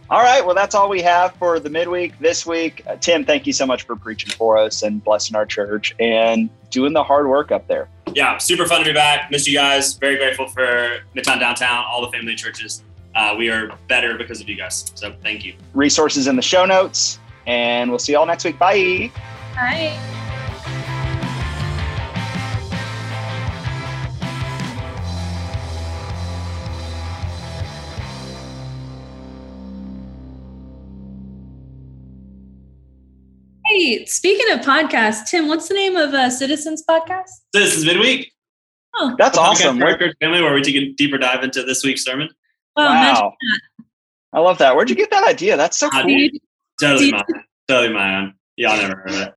All 0.09 0.21
right, 0.21 0.43
well, 0.43 0.55
that's 0.55 0.73
all 0.73 0.89
we 0.89 1.03
have 1.03 1.35
for 1.35 1.59
the 1.59 1.69
midweek 1.69 2.17
this 2.19 2.43
week. 2.43 2.81
Uh, 2.87 2.95
Tim, 2.95 3.23
thank 3.23 3.45
you 3.45 3.53
so 3.53 3.67
much 3.67 3.83
for 3.83 3.95
preaching 3.95 4.31
for 4.31 4.57
us 4.57 4.81
and 4.81 5.03
blessing 5.03 5.35
our 5.35 5.45
church 5.45 5.93
and 5.99 6.49
doing 6.71 6.93
the 6.93 7.03
hard 7.03 7.27
work 7.27 7.51
up 7.51 7.67
there. 7.67 7.87
Yeah, 8.15 8.39
super 8.39 8.65
fun 8.65 8.79
to 8.79 8.85
be 8.85 8.93
back. 8.93 9.29
Missed 9.29 9.47
you 9.47 9.53
guys. 9.53 9.93
Very 9.93 10.17
grateful 10.17 10.47
for 10.47 10.99
Midtown 11.15 11.39
Downtown, 11.39 11.85
all 11.87 12.01
the 12.01 12.11
family 12.11 12.33
churches 12.33 12.83
uh, 13.15 13.35
we 13.37 13.49
are 13.49 13.71
better 13.87 14.17
because 14.17 14.41
of 14.41 14.49
you 14.49 14.55
guys. 14.55 14.91
So 14.95 15.13
thank 15.21 15.45
you. 15.45 15.53
Resources 15.73 16.27
in 16.27 16.35
the 16.35 16.41
show 16.41 16.65
notes, 16.65 17.19
and 17.47 17.89
we'll 17.89 17.99
see 17.99 18.13
you 18.13 18.17
all 18.17 18.25
next 18.25 18.45
week. 18.45 18.59
Bye. 18.59 19.11
Bye. 19.55 20.18
Hey, 33.89 34.05
speaking 34.05 34.51
of 34.51 34.59
podcasts, 34.59 35.25
Tim, 35.27 35.47
what's 35.47 35.67
the 35.67 35.73
name 35.73 35.95
of 35.95 36.13
uh, 36.13 36.29
Citizens 36.29 36.83
Podcast? 36.87 37.31
Citizens 37.55 37.87
Midweek. 37.87 38.31
Oh, 38.93 39.15
that's 39.17 39.35
awesome. 39.35 39.79
Where, 39.79 39.97
family, 40.21 40.43
where 40.43 40.53
we 40.53 40.61
take 40.61 40.75
a 40.75 40.93
deeper 40.93 41.17
dive 41.17 41.43
into 41.43 41.63
this 41.63 41.83
week's 41.83 42.03
sermon. 42.03 42.29
Oh, 42.75 42.85
wow. 42.85 43.33
I 44.31 44.41
love 44.41 44.59
that. 44.59 44.75
Where'd 44.75 44.91
you 44.91 44.95
get 44.95 45.09
that 45.09 45.27
idea? 45.27 45.57
That's 45.57 45.75
so 45.75 45.89
cool. 45.89 46.29
Totally 46.79 47.11
mine. 47.11 47.23
Totally 47.67 47.91
mine. 47.91 48.35
Y'all 48.57 48.77
never 48.77 48.95
heard 48.95 49.09
of 49.09 49.21
it. 49.21 49.33